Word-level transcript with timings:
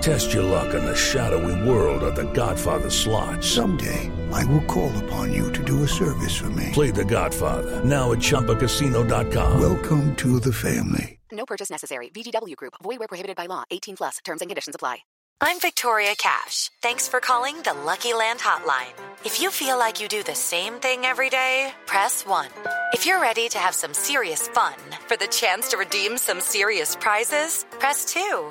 Test 0.00 0.32
your 0.32 0.42
luck 0.42 0.74
in 0.74 0.84
the 0.84 0.94
shadowy 0.94 1.68
world 1.68 2.02
of 2.02 2.14
The 2.14 2.30
Godfather 2.32 2.90
slot. 2.90 3.42
Someday, 3.42 4.10
I 4.32 4.44
will 4.44 4.62
call 4.62 4.96
upon 5.04 5.32
you 5.32 5.52
to 5.52 5.64
do 5.64 5.82
a 5.82 5.88
service 5.88 6.36
for 6.36 6.50
me. 6.50 6.70
Play 6.72 6.90
The 6.90 7.04
Godfather 7.04 7.84
now 7.84 8.12
at 8.12 8.18
ChumbaCasino.com. 8.18 9.60
Welcome 9.60 10.16
to 10.16 10.40
the 10.40 10.52
family. 10.52 11.18
No 11.32 11.44
purchase 11.44 11.70
necessary. 11.70 12.08
VGW 12.10 12.56
Group. 12.56 12.74
Void 12.82 12.98
where 12.98 13.08
prohibited 13.08 13.36
by 13.36 13.46
law. 13.46 13.64
18 13.70 13.96
plus. 13.96 14.18
Terms 14.24 14.40
and 14.40 14.48
conditions 14.48 14.74
apply. 14.74 14.98
I'm 15.38 15.60
Victoria 15.60 16.14
Cash. 16.16 16.70
Thanks 16.80 17.08
for 17.08 17.20
calling 17.20 17.60
the 17.60 17.74
Lucky 17.74 18.14
Land 18.14 18.38
Hotline. 18.38 18.94
If 19.22 19.42
you 19.42 19.50
feel 19.50 19.78
like 19.78 20.00
you 20.00 20.08
do 20.08 20.22
the 20.22 20.34
same 20.34 20.74
thing 20.74 21.04
every 21.04 21.28
day, 21.28 21.72
press 21.84 22.24
1. 22.24 22.48
If 22.94 23.04
you're 23.04 23.20
ready 23.20 23.48
to 23.50 23.58
have 23.58 23.74
some 23.74 23.92
serious 23.92 24.48
fun 24.48 24.74
for 25.06 25.18
the 25.18 25.26
chance 25.26 25.68
to 25.70 25.76
redeem 25.76 26.16
some 26.16 26.40
serious 26.40 26.96
prizes, 26.96 27.66
press 27.78 28.06
2. 28.06 28.50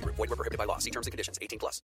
Void 0.21 0.29
were 0.29 0.35
prohibited 0.35 0.59
by 0.59 0.65
law. 0.65 0.77
See 0.77 0.91
terms 0.91 1.07
and 1.07 1.11
conditions. 1.11 1.39
18 1.41 1.57
plus. 1.57 1.81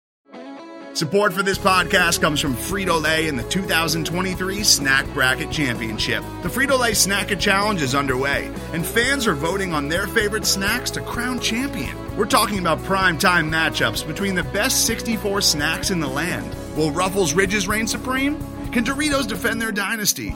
Support 0.93 1.33
for 1.33 1.43
this 1.43 1.57
podcast 1.57 2.19
comes 2.19 2.39
from 2.39 2.55
Frito-Lay 2.55 3.27
and 3.27 3.37
the 3.37 3.43
2023 3.43 4.63
Snack 4.63 5.05
Bracket 5.13 5.51
Championship. 5.51 6.23
The 6.41 6.49
Frito-Lay 6.49 6.91
Snacker 6.91 7.39
Challenge 7.39 7.81
is 7.81 7.93
underway, 7.95 8.51
and 8.73 8.85
fans 8.85 9.27
are 9.27 9.33
voting 9.33 9.73
on 9.73 9.87
their 9.87 10.07
favorite 10.07 10.45
snacks 10.45 10.89
to 10.91 11.01
crown 11.01 11.39
champion. 11.39 11.95
We're 12.15 12.25
talking 12.25 12.59
about 12.59 12.83
prime 12.83 13.17
time 13.17 13.51
matchups 13.51 14.05
between 14.05 14.35
the 14.35 14.43
best 14.43 14.85
64 14.85 15.41
snacks 15.41 15.91
in 15.91 15.99
the 15.99 16.07
land. 16.07 16.55
Will 16.75 16.91
Ruffles 16.91 17.33
Ridges 17.33 17.67
reign 17.67 17.87
supreme? 17.87 18.37
Can 18.71 18.83
Doritos 18.83 19.27
defend 19.27 19.61
their 19.61 19.71
dynasty? 19.71 20.35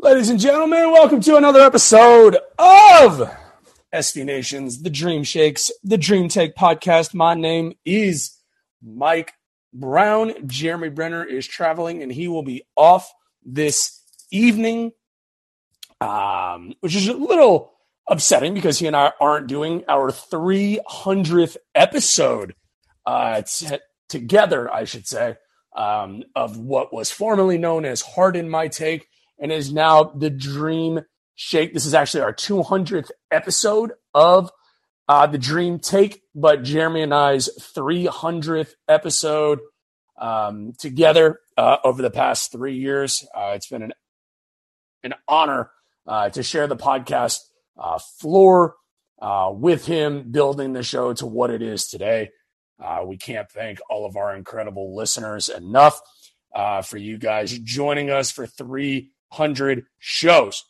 Ladies 0.00 0.30
and 0.30 0.38
gentlemen, 0.38 0.92
welcome 0.92 1.20
to 1.22 1.34
another 1.34 1.60
episode 1.60 2.36
of 2.56 3.36
SB 3.92 4.24
Nation's 4.24 4.80
The 4.80 4.90
Dream 4.90 5.24
Shakes, 5.24 5.72
The 5.82 5.98
Dream 5.98 6.28
Take 6.28 6.54
podcast. 6.54 7.14
My 7.14 7.34
name 7.34 7.74
is 7.84 8.36
Mike 8.80 9.32
Brown. 9.72 10.46
Jeremy 10.46 10.90
Brener 10.90 11.28
is 11.28 11.48
traveling 11.48 12.00
and 12.00 12.12
he 12.12 12.28
will 12.28 12.44
be 12.44 12.62
off 12.76 13.12
this 13.44 14.00
evening, 14.30 14.92
um, 16.00 16.74
which 16.78 16.94
is 16.94 17.08
a 17.08 17.14
little 17.14 17.72
upsetting 18.08 18.54
because 18.54 18.78
he 18.78 18.86
and 18.86 18.94
I 18.94 19.10
aren't 19.20 19.48
doing 19.48 19.82
our 19.88 20.12
300th 20.12 21.56
episode 21.74 22.54
uh, 23.04 23.42
t- 23.42 23.78
together, 24.08 24.72
I 24.72 24.84
should 24.84 25.08
say, 25.08 25.38
um, 25.74 26.22
of 26.36 26.56
what 26.56 26.94
was 26.94 27.10
formerly 27.10 27.58
known 27.58 27.84
as 27.84 28.00
Hard 28.00 28.36
in 28.36 28.48
My 28.48 28.68
Take 28.68 29.08
and 29.38 29.52
is 29.52 29.72
now 29.72 30.04
the 30.04 30.30
Dream 30.30 31.00
Shake. 31.34 31.72
This 31.72 31.86
is 31.86 31.94
actually 31.94 32.22
our 32.22 32.32
200th 32.32 33.10
episode 33.30 33.92
of 34.14 34.50
uh, 35.08 35.26
the 35.26 35.38
Dream 35.38 35.78
Take, 35.78 36.22
but 36.34 36.62
Jeremy 36.62 37.02
and 37.02 37.14
I's 37.14 37.48
300th 37.76 38.72
episode 38.88 39.60
um, 40.20 40.72
together 40.78 41.40
uh, 41.56 41.78
over 41.84 42.02
the 42.02 42.10
past 42.10 42.52
three 42.52 42.76
years. 42.76 43.26
Uh, 43.34 43.52
it's 43.54 43.68
been 43.68 43.82
an 43.82 43.92
an 45.04 45.14
honor 45.28 45.70
uh, 46.08 46.28
to 46.28 46.42
share 46.42 46.66
the 46.66 46.76
podcast 46.76 47.38
uh, 47.78 47.98
floor 48.18 48.74
uh, 49.22 49.50
with 49.54 49.86
him, 49.86 50.32
building 50.32 50.72
the 50.72 50.82
show 50.82 51.12
to 51.12 51.24
what 51.24 51.50
it 51.50 51.62
is 51.62 51.86
today. 51.86 52.30
we 53.06 53.16
can't 53.16 53.48
thank 53.48 53.78
all 53.88 54.06
of 54.06 54.16
our 54.16 54.34
incredible 54.34 54.96
listeners 54.96 55.48
enough 55.48 56.00
for 56.84 56.96
you 56.96 57.16
guys 57.16 57.56
joining 57.60 58.10
us 58.10 58.32
for 58.32 58.44
three 58.44 59.12
100 59.30 59.84
shows. 59.98 60.64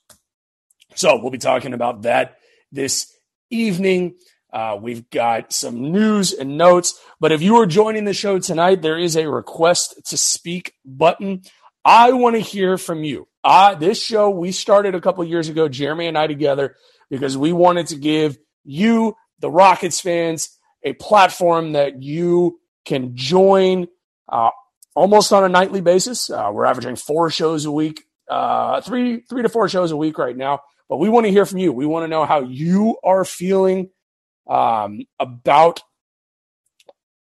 So 0.95 1.19
we'll 1.21 1.31
be 1.31 1.39
talking 1.39 1.75
about 1.75 2.03
that 2.03 2.39
this 2.73 3.13
evening. 3.51 4.17
Uh, 4.53 4.79
we've 4.81 5.09
got 5.11 5.53
some 5.53 5.93
news 5.93 6.33
and 6.33 6.57
notes, 6.57 6.99
but 7.21 7.33
if 7.33 7.43
you 7.43 7.57
are 7.57 7.67
joining 7.67 8.05
the 8.05 8.15
show 8.15 8.39
tonight, 8.39 8.81
there 8.81 8.99
is 8.99 9.17
a 9.17 9.29
request 9.29 10.01
to 10.07 10.17
speak 10.17 10.73
button. 10.85 11.43
I 11.85 12.13
want 12.13 12.37
to 12.37 12.41
hear 12.41 12.79
from 12.79 13.05
you. 13.05 13.29
Uh, 13.45 13.75
this 13.75 14.03
show 14.03 14.31
we 14.31 14.53
started 14.53 14.95
a 14.95 15.01
couple 15.01 15.23
years 15.25 15.49
ago, 15.49 15.69
Jeremy 15.69 16.07
and 16.07 16.17
I 16.17 16.27
together, 16.27 16.77
because 17.11 17.37
we 17.37 17.53
wanted 17.53 17.89
to 17.89 17.97
give 17.97 18.39
you, 18.65 19.15
the 19.41 19.51
Rockets 19.51 20.01
fans, 20.01 20.59
a 20.83 20.95
platform 20.95 21.73
that 21.73 22.03
you 22.03 22.61
can 22.85 23.15
join 23.15 23.87
uh, 24.29 24.51
almost 24.95 25.33
on 25.33 25.45
a 25.45 25.49
nightly 25.49 25.81
basis. 25.81 26.31
Uh, 26.31 26.51
we're 26.53 26.65
averaging 26.65 26.97
four 26.97 27.31
shows 27.31 27.65
a 27.65 27.71
week 27.71 28.05
uh, 28.29 28.81
three 28.81 29.21
three 29.29 29.43
to 29.43 29.49
four 29.49 29.69
shows 29.69 29.91
a 29.91 29.97
week 29.97 30.19
right 30.19 30.37
now. 30.37 30.61
But 30.89 30.99
we 30.99 31.09
want 31.09 31.27
to 31.27 31.33
hear 31.33 31.47
from 31.47 31.59
you. 31.59 31.73
We 31.73 31.87
want 31.87 32.05
to 32.05 32.09
know 32.09 32.25
how 32.25 32.41
you 32.41 32.97
are 33.05 33.25
feeling 33.25 33.91
um, 34.49 35.01
about 35.19 35.83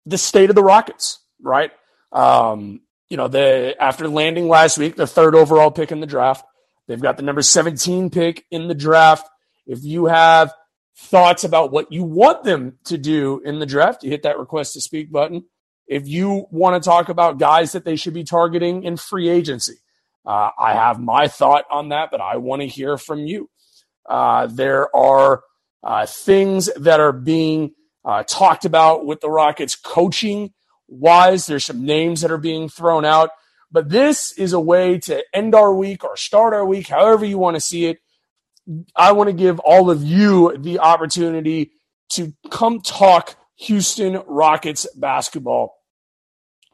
the 0.06 0.18
state 0.18 0.50
of 0.50 0.56
the 0.56 0.62
Rockets. 0.62 1.20
Right? 1.40 1.70
Um, 2.12 2.80
you 3.08 3.16
know, 3.16 3.28
the 3.28 3.76
after 3.78 4.08
landing 4.08 4.48
last 4.48 4.78
week, 4.78 4.96
the 4.96 5.06
third 5.06 5.34
overall 5.34 5.70
pick 5.70 5.92
in 5.92 6.00
the 6.00 6.06
draft, 6.06 6.44
they've 6.88 7.00
got 7.00 7.16
the 7.16 7.22
number 7.22 7.42
seventeen 7.42 8.10
pick 8.10 8.44
in 8.50 8.68
the 8.68 8.74
draft. 8.74 9.28
If 9.66 9.84
you 9.84 10.06
have 10.06 10.52
thoughts 10.96 11.44
about 11.44 11.72
what 11.72 11.90
you 11.90 12.04
want 12.04 12.44
them 12.44 12.78
to 12.84 12.96
do 12.96 13.40
in 13.44 13.58
the 13.58 13.66
draft, 13.66 14.04
you 14.04 14.10
hit 14.10 14.22
that 14.22 14.38
request 14.38 14.74
to 14.74 14.80
speak 14.80 15.10
button. 15.10 15.44
If 15.86 16.08
you 16.08 16.46
want 16.50 16.82
to 16.82 16.88
talk 16.88 17.08
about 17.08 17.38
guys 17.38 17.72
that 17.72 17.84
they 17.84 17.96
should 17.96 18.14
be 18.14 18.24
targeting 18.24 18.84
in 18.84 18.96
free 18.96 19.28
agency, 19.28 19.74
uh, 20.26 20.50
I 20.58 20.72
have 20.74 21.00
my 21.00 21.28
thought 21.28 21.64
on 21.70 21.90
that, 21.90 22.10
but 22.10 22.20
I 22.20 22.36
want 22.36 22.62
to 22.62 22.68
hear 22.68 22.96
from 22.96 23.26
you. 23.26 23.50
Uh, 24.08 24.46
there 24.46 24.94
are 24.94 25.42
uh, 25.82 26.06
things 26.06 26.70
that 26.76 27.00
are 27.00 27.12
being 27.12 27.72
uh, 28.04 28.22
talked 28.22 28.64
about 28.64 29.06
with 29.06 29.20
the 29.20 29.30
Rockets 29.30 29.76
coaching 29.76 30.52
wise. 30.88 31.46
There's 31.46 31.64
some 31.64 31.84
names 31.84 32.22
that 32.22 32.30
are 32.30 32.38
being 32.38 32.68
thrown 32.68 33.04
out, 33.04 33.30
but 33.70 33.88
this 33.88 34.32
is 34.32 34.52
a 34.52 34.60
way 34.60 34.98
to 35.00 35.22
end 35.32 35.54
our 35.54 35.74
week 35.74 36.04
or 36.04 36.16
start 36.16 36.54
our 36.54 36.64
week, 36.64 36.88
however 36.88 37.24
you 37.24 37.38
want 37.38 37.56
to 37.56 37.60
see 37.60 37.86
it. 37.86 37.98
I 38.96 39.12
want 39.12 39.28
to 39.28 39.34
give 39.34 39.58
all 39.58 39.90
of 39.90 40.02
you 40.02 40.56
the 40.56 40.78
opportunity 40.78 41.72
to 42.10 42.32
come 42.50 42.80
talk 42.80 43.36
Houston 43.56 44.22
Rockets 44.26 44.86
basketball 44.96 45.76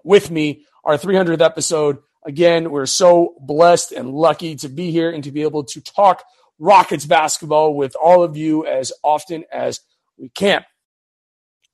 with 0.05 0.31
me, 0.31 0.65
our 0.85 0.97
300th 0.97 1.41
episode. 1.41 1.99
Again, 2.25 2.71
we're 2.71 2.87
so 2.87 3.35
blessed 3.41 3.93
and 3.93 4.13
lucky 4.13 4.57
to 4.57 4.69
be 4.69 4.91
here 4.91 5.11
and 5.11 5.25
to 5.25 5.33
be 5.33 5.43
able 5.43 5.65
to 5.65 5.81
talk 5.81 6.25
Rockets 6.59 7.07
basketball 7.07 7.75
with 7.75 7.97
all 7.97 8.23
of 8.23 8.37
you 8.37 8.67
as 8.67 8.93
often 9.03 9.45
as 9.51 9.81
we 10.19 10.29
can. 10.29 10.63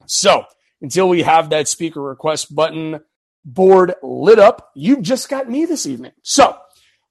So, 0.07 0.45
until 0.81 1.09
we 1.09 1.23
have 1.23 1.51
that 1.51 1.67
speaker 1.67 2.01
request 2.01 2.55
button 2.55 3.01
board 3.45 3.95
lit 4.03 4.39
up, 4.39 4.71
you've 4.75 5.03
just 5.03 5.29
got 5.29 5.51
me 5.51 5.65
this 5.65 5.87
evening. 5.87 6.13
So, 6.23 6.57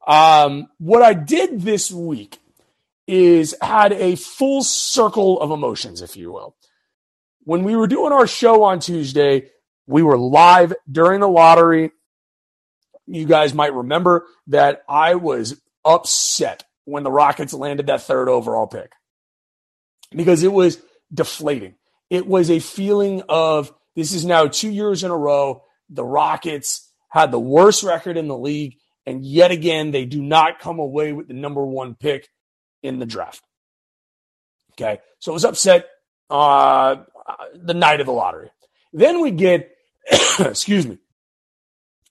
um, 0.08 0.68
what 0.78 1.02
I 1.02 1.14
did 1.14 1.62
this 1.62 1.92
week 1.92 2.40
is 3.08 3.56
had 3.62 3.92
a 3.92 4.16
full 4.16 4.64
circle 4.64 5.40
of 5.42 5.52
emotions, 5.52 6.02
if 6.02 6.16
you 6.16 6.32
will. 6.32 6.56
When 7.44 7.64
we 7.64 7.76
were 7.76 7.88
doing 7.88 8.14
our 8.14 8.28
show 8.28 8.64
on 8.64 8.80
Tuesday, 8.80 9.50
we 9.86 10.02
were 10.02 10.18
live 10.18 10.74
during 10.90 11.20
the 11.20 11.28
lottery. 11.28 11.92
You 13.08 13.26
guys 13.26 13.54
might 13.54 13.74
remember 13.74 14.26
that 14.48 14.84
I 14.90 15.16
was 15.16 15.62
upset 15.84 16.64
when 16.86 17.04
the 17.04 17.12
Rockets 17.12 17.54
landed 17.54 17.88
that 17.88 18.02
third 18.02 18.30
overall 18.30 18.68
pick 18.68 18.92
because 20.12 20.44
it 20.44 20.52
was 20.52 20.80
deflating. 21.14 21.76
It 22.10 22.28
was 22.28 22.50
a 22.50 22.60
feeling 22.60 23.24
of 23.30 23.74
this 23.96 24.14
is 24.14 24.26
now 24.26 24.48
two 24.48 24.70
years 24.70 25.04
in 25.04 25.12
a 25.12 25.18
row. 25.18 25.64
The 25.90 26.04
Rockets 26.04 26.92
had 27.10 27.32
the 27.32 27.40
worst 27.40 27.84
record 27.84 28.18
in 28.18 28.28
the 28.28 28.38
league, 28.38 28.78
and 29.06 29.26
yet 29.26 29.52
again, 29.52 29.92
they 29.92 30.06
do 30.06 30.22
not 30.22 30.60
come 30.60 30.80
away 30.80 31.14
with 31.14 31.28
the 31.28 31.34
number 31.34 31.66
one 31.66 31.96
pick 31.96 32.28
in 32.84 33.00
the 33.00 33.06
draft. 33.06 33.44
Okay. 34.74 35.00
So 35.20 35.32
it 35.32 35.34
was 35.34 35.46
upset 35.46 35.88
uh, 36.30 36.98
the 37.54 37.74
night 37.74 38.02
of 38.02 38.06
the 38.06 38.12
lottery. 38.12 38.52
Then 38.94 39.22
we 39.22 39.32
get, 39.32 39.72
excuse 40.40 40.86
me, 40.86 41.00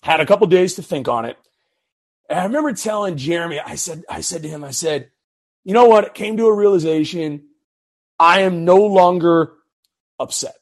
had 0.05 0.21
a 0.21 0.27
couple 0.27 0.47
days 0.47 0.75
to 0.75 0.83
think 0.83 1.09
on 1.09 1.25
it. 1.25 1.39
And 2.29 2.39
I 2.39 2.45
remember 2.45 2.75
telling 2.75 3.17
Jeremy, 3.17 3.59
I 3.59 3.77
said, 3.77 4.05
I 4.09 4.21
said 4.21 4.43
to 4.43 4.49
him, 4.51 4.63
I 4.63 4.71
said, 4.71 5.11
you 5.65 5.73
know 5.73 5.87
what? 5.87 6.05
It 6.05 6.15
came 6.15 6.37
to 6.37 6.47
a 6.47 6.55
realization. 6.55 7.45
I 8.19 8.43
am 8.43 8.67
no 8.67 8.77
longer 8.77 9.55
upset. 10.21 10.57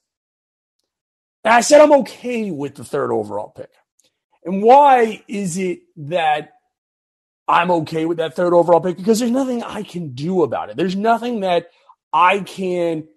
And 1.43 1.53
I 1.53 1.61
said, 1.61 1.81
I'm 1.81 1.93
okay 1.93 2.53
with 2.53 2.77
the 2.77 2.85
third 2.85 3.11
overall 3.11 3.49
pick. 3.49 3.71
And 4.45 4.63
why 4.63 5.25
is 5.27 5.59
it 5.59 5.81
that 5.97 6.53
I'm 7.49 7.73
okay 7.73 8.05
with 8.05 8.19
that 8.19 8.37
third 8.37 8.55
overall 8.55 8.81
pick? 8.81 8.97
Because 8.97 9.19
there's 9.19 9.33
nothing 9.33 9.65
I 9.65 9.83
can 9.83 10.15
do 10.15 10.45
about 10.45 10.71
it. 10.71 10.77
There's 10.77 10.95
nothing 10.95 11.41
that 11.41 11.69
I 12.13 12.39
can, 12.41 13.09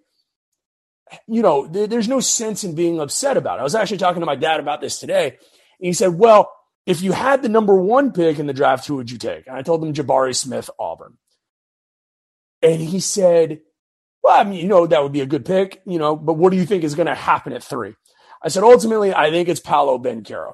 you 1.28 1.44
know, 1.44 1.68
there's 1.68 2.08
no 2.08 2.20
sense 2.20 2.64
in 2.64 2.74
being 2.74 3.00
upset 3.00 3.38
about 3.38 3.60
it. 3.60 3.62
I 3.62 3.64
was 3.64 3.76
actually 3.76 4.00
talking 4.00 4.22
to 4.22 4.26
my 4.26 4.36
dad 4.36 4.60
about 4.60 4.82
this 4.82 4.98
today. 4.98 5.38
And 5.80 5.88
he 5.88 5.94
said, 5.94 6.18
well, 6.18 6.52
if 6.86 7.02
you 7.02 7.12
had 7.12 7.42
the 7.42 7.50
number 7.50 7.76
one 7.76 8.12
pick 8.12 8.40
in 8.40 8.48
the 8.48 8.54
draft, 8.54 8.88
who 8.88 8.96
would 8.98 9.12
you 9.12 9.18
take? 9.18 9.48
And 9.48 9.56
I 9.56 9.62
told 9.62 9.84
him 9.84 9.94
Jabari 9.94 10.36
Smith, 10.36 10.70
Auburn. 10.80 11.18
And 12.62 12.82
he 12.82 13.00
said, 13.00 13.62
well, 14.24 14.40
I 14.40 14.44
mean, 14.44 14.60
you 14.60 14.68
know, 14.68 14.88
that 14.88 15.04
would 15.04 15.12
be 15.12 15.22
a 15.22 15.26
good 15.26 15.46
pick, 15.46 15.82
you 15.86 16.00
know, 16.00 16.16
but 16.16 16.34
what 16.34 16.52
do 16.52 16.58
you 16.58 16.66
think 16.66 16.84
is 16.84 16.96
going 16.96 17.08
to 17.08 17.16
happen 17.16 17.54
at 17.54 17.64
three? 17.64 17.94
I 18.42 18.50
said, 18.50 18.64
ultimately, 18.64 19.14
I 19.14 19.30
think 19.30 19.50
it's 19.50 19.60
Paolo 19.60 19.98
Banchero. 19.98 20.54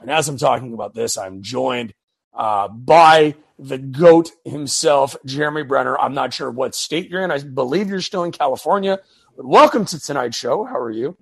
And 0.00 0.10
as 0.10 0.28
I'm 0.28 0.38
talking 0.38 0.72
about 0.72 0.94
this, 0.94 1.18
I'm 1.18 1.42
joined 1.42 1.94
uh, 2.32 2.68
by 2.68 3.34
the 3.58 3.78
GOAT 3.78 4.30
himself, 4.44 5.14
Jeremy 5.26 5.62
Brener. 5.62 5.96
I'm 6.00 6.14
not 6.14 6.32
sure 6.32 6.50
what 6.50 6.74
state 6.74 7.10
you're 7.10 7.22
in. 7.22 7.30
I 7.30 7.38
believe 7.38 7.88
you're 7.88 8.00
still 8.00 8.24
in 8.24 8.32
California. 8.32 8.98
But 9.36 9.46
welcome 9.46 9.84
to 9.84 10.00
tonight's 10.00 10.36
show. 10.36 10.64
How 10.64 10.78
are 10.78 10.90
you? 10.90 11.16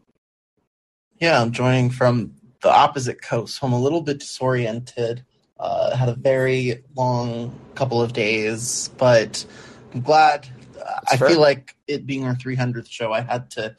Yeah, 1.21 1.43
I'm 1.43 1.51
joining 1.51 1.91
from 1.91 2.35
the 2.61 2.71
opposite 2.71 3.23
coast. 3.23 3.59
So 3.59 3.67
I'm 3.67 3.73
a 3.73 3.81
little 3.81 4.01
bit 4.01 4.21
disoriented. 4.21 5.25
Uh, 5.59 5.97
had 5.97 6.09
a 6.09 6.15
very 6.15 6.85
long 6.97 7.59
couple 7.75 8.01
of 8.01 8.13
days, 8.13 8.91
but 8.97 9.45
I'm 9.93 10.03
glad. 10.03 10.47
That's 10.75 11.15
I 11.15 11.17
fair. 11.17 11.29
feel 11.31 11.41
like 11.41 11.75
it 11.87 12.07
being 12.07 12.25
our 12.25 12.35
300th 12.35 12.91
show, 12.91 13.13
I 13.13 13.21
had 13.21 13.51
to 13.53 13.77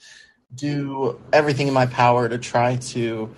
do 0.54 1.20
everything 1.32 1.68
in 1.68 1.74
my 1.74 1.86
power 1.86 2.28
to 2.28 2.38
try 2.38 2.78
to 2.78 3.34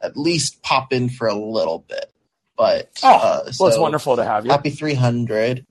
at 0.00 0.16
least 0.16 0.62
pop 0.62 0.92
in 0.92 1.08
for 1.08 1.26
a 1.26 1.34
little 1.34 1.84
bit. 1.88 2.12
But 2.56 2.90
oh, 3.02 3.14
uh, 3.14 3.52
so 3.52 3.64
well, 3.64 3.72
it's 3.72 3.80
wonderful 3.80 4.16
to 4.16 4.24
have 4.24 4.44
you. 4.44 4.50
Happy 4.50 4.70
300. 4.70 5.66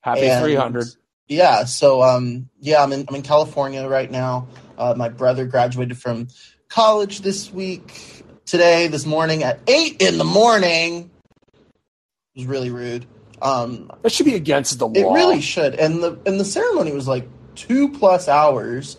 Happy 0.00 0.28
and, 0.28 0.42
300. 0.42 0.86
Yeah. 1.28 1.64
So 1.64 2.02
um, 2.02 2.48
yeah, 2.60 2.82
I'm 2.82 2.92
in 2.92 3.04
I'm 3.08 3.14
in 3.14 3.22
California 3.22 3.86
right 3.86 4.10
now. 4.10 4.48
Uh, 4.78 4.94
my 4.96 5.10
brother 5.10 5.44
graduated 5.46 5.98
from 5.98 6.28
college 6.68 7.20
this 7.20 7.52
week, 7.52 8.19
today, 8.50 8.88
this 8.88 9.06
morning 9.06 9.44
at 9.44 9.60
eight 9.68 10.02
in 10.02 10.18
the 10.18 10.24
morning. 10.24 11.08
It 11.54 12.40
was 12.40 12.46
really 12.46 12.70
rude. 12.70 13.06
Um, 13.40 13.90
that 14.02 14.10
should 14.10 14.26
be 14.26 14.34
against 14.34 14.78
the 14.78 14.88
law. 14.88 14.94
It 14.94 15.14
really 15.14 15.40
should. 15.40 15.76
And 15.76 16.02
the 16.02 16.18
and 16.26 16.38
the 16.38 16.44
ceremony 16.44 16.92
was 16.92 17.06
like 17.06 17.28
two 17.54 17.90
plus 17.92 18.28
hours, 18.28 18.96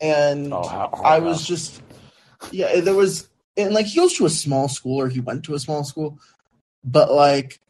and 0.00 0.52
oh, 0.52 0.66
how, 0.66 1.00
I 1.04 1.20
was 1.20 1.46
just 1.46 1.80
yeah. 2.50 2.80
There 2.80 2.94
was 2.94 3.28
and 3.56 3.72
like 3.72 3.86
he 3.86 3.98
goes 3.98 4.14
to 4.14 4.26
a 4.26 4.30
small 4.30 4.68
school 4.68 5.00
or 5.00 5.08
he 5.08 5.20
went 5.20 5.44
to 5.44 5.54
a 5.54 5.58
small 5.58 5.84
school, 5.84 6.18
but 6.82 7.12
like 7.12 7.60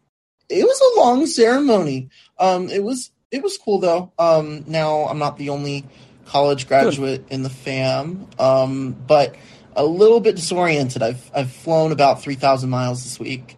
it 0.48 0.64
was 0.64 0.80
a 0.80 1.00
long 1.00 1.26
ceremony. 1.26 2.08
Um, 2.38 2.70
it 2.70 2.82
was 2.82 3.10
it 3.30 3.42
was 3.42 3.58
cool 3.58 3.78
though. 3.78 4.12
Um, 4.18 4.64
now 4.66 5.02
I'm 5.02 5.18
not 5.18 5.36
the 5.36 5.50
only 5.50 5.84
college 6.24 6.66
graduate 6.66 7.28
Good. 7.28 7.34
in 7.34 7.42
the 7.42 7.50
fam, 7.50 8.26
um, 8.38 8.92
but 9.06 9.36
a 9.76 9.84
little 9.84 10.20
bit 10.20 10.36
disoriented. 10.36 11.02
I've 11.02 11.30
I've 11.34 11.50
flown 11.50 11.92
about 11.92 12.22
three 12.22 12.34
thousand 12.34 12.70
miles 12.70 13.04
this 13.04 13.18
week, 13.18 13.56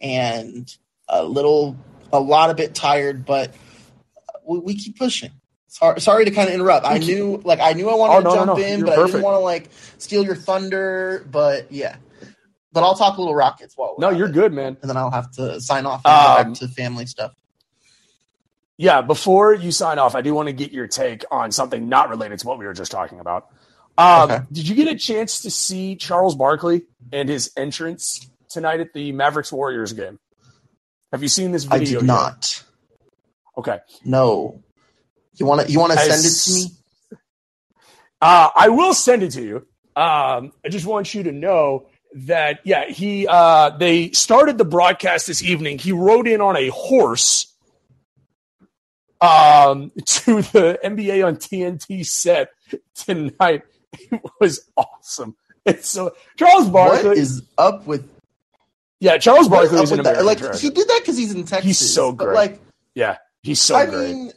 and 0.00 0.74
a 1.08 1.24
little 1.24 1.76
a 2.12 2.20
lot 2.20 2.50
of 2.50 2.56
bit 2.56 2.74
tired, 2.74 3.24
but 3.24 3.54
we, 4.46 4.58
we 4.60 4.74
keep 4.74 4.98
pushing. 4.98 5.30
Sorry, 5.68 6.00
sorry 6.00 6.24
to 6.24 6.30
kind 6.30 6.48
of 6.48 6.54
interrupt. 6.54 6.86
I 6.86 6.98
knew 6.98 7.40
like 7.44 7.60
I 7.60 7.72
knew 7.72 7.90
I 7.90 7.94
wanted 7.94 8.14
oh, 8.14 8.20
no, 8.20 8.30
to 8.30 8.36
jump 8.36 8.46
no, 8.46 8.54
no. 8.54 8.62
in, 8.62 8.78
You're 8.78 8.86
but 8.86 8.94
perfect. 8.96 9.14
I 9.14 9.18
didn't 9.18 9.24
want 9.24 9.34
to 9.34 9.40
like 9.40 9.68
steal 9.98 10.24
your 10.24 10.36
thunder. 10.36 11.26
But 11.30 11.70
yeah, 11.70 11.96
but 12.72 12.82
I'll 12.82 12.94
talk 12.94 13.18
a 13.18 13.20
little 13.20 13.34
Rockets 13.34 13.76
while. 13.76 13.94
no, 13.98 14.10
you're 14.10 14.28
it. 14.28 14.32
good, 14.32 14.52
man. 14.52 14.76
And 14.80 14.88
then 14.88 14.96
I'll 14.96 15.10
have 15.10 15.30
to 15.32 15.60
sign 15.60 15.86
off 15.86 16.02
and 16.04 16.14
um, 16.14 16.44
go 16.44 16.50
back 16.50 16.60
to 16.60 16.68
family 16.68 17.06
stuff. 17.06 17.32
Yeah, 18.78 19.00
before 19.00 19.54
you 19.54 19.72
sign 19.72 19.98
off, 19.98 20.14
I 20.14 20.20
do 20.20 20.34
want 20.34 20.48
to 20.48 20.52
get 20.52 20.72
your 20.72 20.86
take 20.86 21.24
on 21.30 21.50
something 21.50 21.88
not 21.88 22.10
related 22.10 22.38
to 22.40 22.46
what 22.46 22.58
we 22.58 22.66
were 22.66 22.74
just 22.74 22.92
talking 22.92 23.20
about. 23.20 23.48
Um, 23.98 24.30
okay. 24.30 24.44
Did 24.52 24.68
you 24.68 24.74
get 24.74 24.88
a 24.88 24.96
chance 24.96 25.42
to 25.42 25.50
see 25.50 25.96
Charles 25.96 26.34
Barkley 26.34 26.82
and 27.12 27.28
his 27.28 27.50
entrance 27.56 28.28
tonight 28.48 28.80
at 28.80 28.92
the 28.92 29.12
Mavericks 29.12 29.52
Warriors 29.52 29.92
game? 29.92 30.18
Have 31.12 31.22
you 31.22 31.28
seen 31.28 31.52
this 31.52 31.64
video? 31.64 31.76
I 31.76 31.84
did 31.84 31.92
yet? 31.92 32.02
not. 32.02 32.64
Okay. 33.56 33.78
No. 34.04 34.62
You 35.34 35.46
want 35.46 35.66
to 35.66 35.72
you 35.72 35.78
want 35.78 35.92
to 35.92 35.98
send 35.98 36.24
it 36.24 36.30
to 36.44 36.52
me? 36.52 36.76
Uh, 38.20 38.48
I 38.54 38.68
will 38.68 38.94
send 38.94 39.22
it 39.22 39.32
to 39.32 39.42
you. 39.42 39.56
Um, 39.94 40.52
I 40.64 40.68
just 40.68 40.86
want 40.86 41.14
you 41.14 41.22
to 41.24 41.32
know 41.32 41.88
that 42.14 42.60
yeah, 42.64 42.88
he 42.88 43.26
uh, 43.28 43.70
they 43.70 44.10
started 44.12 44.58
the 44.58 44.64
broadcast 44.64 45.26
this 45.26 45.42
evening. 45.42 45.78
He 45.78 45.92
rode 45.92 46.26
in 46.26 46.40
on 46.40 46.56
a 46.56 46.68
horse 46.68 47.54
um, 49.20 49.92
to 50.06 50.42
the 50.42 50.78
NBA 50.84 51.26
on 51.26 51.36
TNT 51.36 52.04
set 52.04 52.48
tonight. 52.94 53.62
It 53.92 54.22
was 54.40 54.68
awesome. 54.76 55.36
It's 55.64 55.88
so 55.88 56.14
Charles 56.36 56.68
Barkley 56.68 57.08
what 57.08 57.18
is 57.18 57.42
up 57.58 57.86
with. 57.86 58.08
Yeah, 59.00 59.18
Charles 59.18 59.48
Barkley 59.48 59.82
is 59.82 59.92
an 59.92 60.00
American. 60.00 60.26
Like 60.26 60.38
he 60.56 60.70
did 60.70 60.88
that 60.88 61.00
because 61.02 61.16
he's 61.16 61.34
in 61.34 61.44
Texas. 61.44 61.64
He's 61.64 61.78
so 61.78 62.12
great. 62.12 62.34
like, 62.34 62.60
yeah, 62.94 63.18
he's 63.42 63.60
so 63.60 63.74
I 63.74 63.86
great. 63.86 64.14
Mean, 64.14 64.32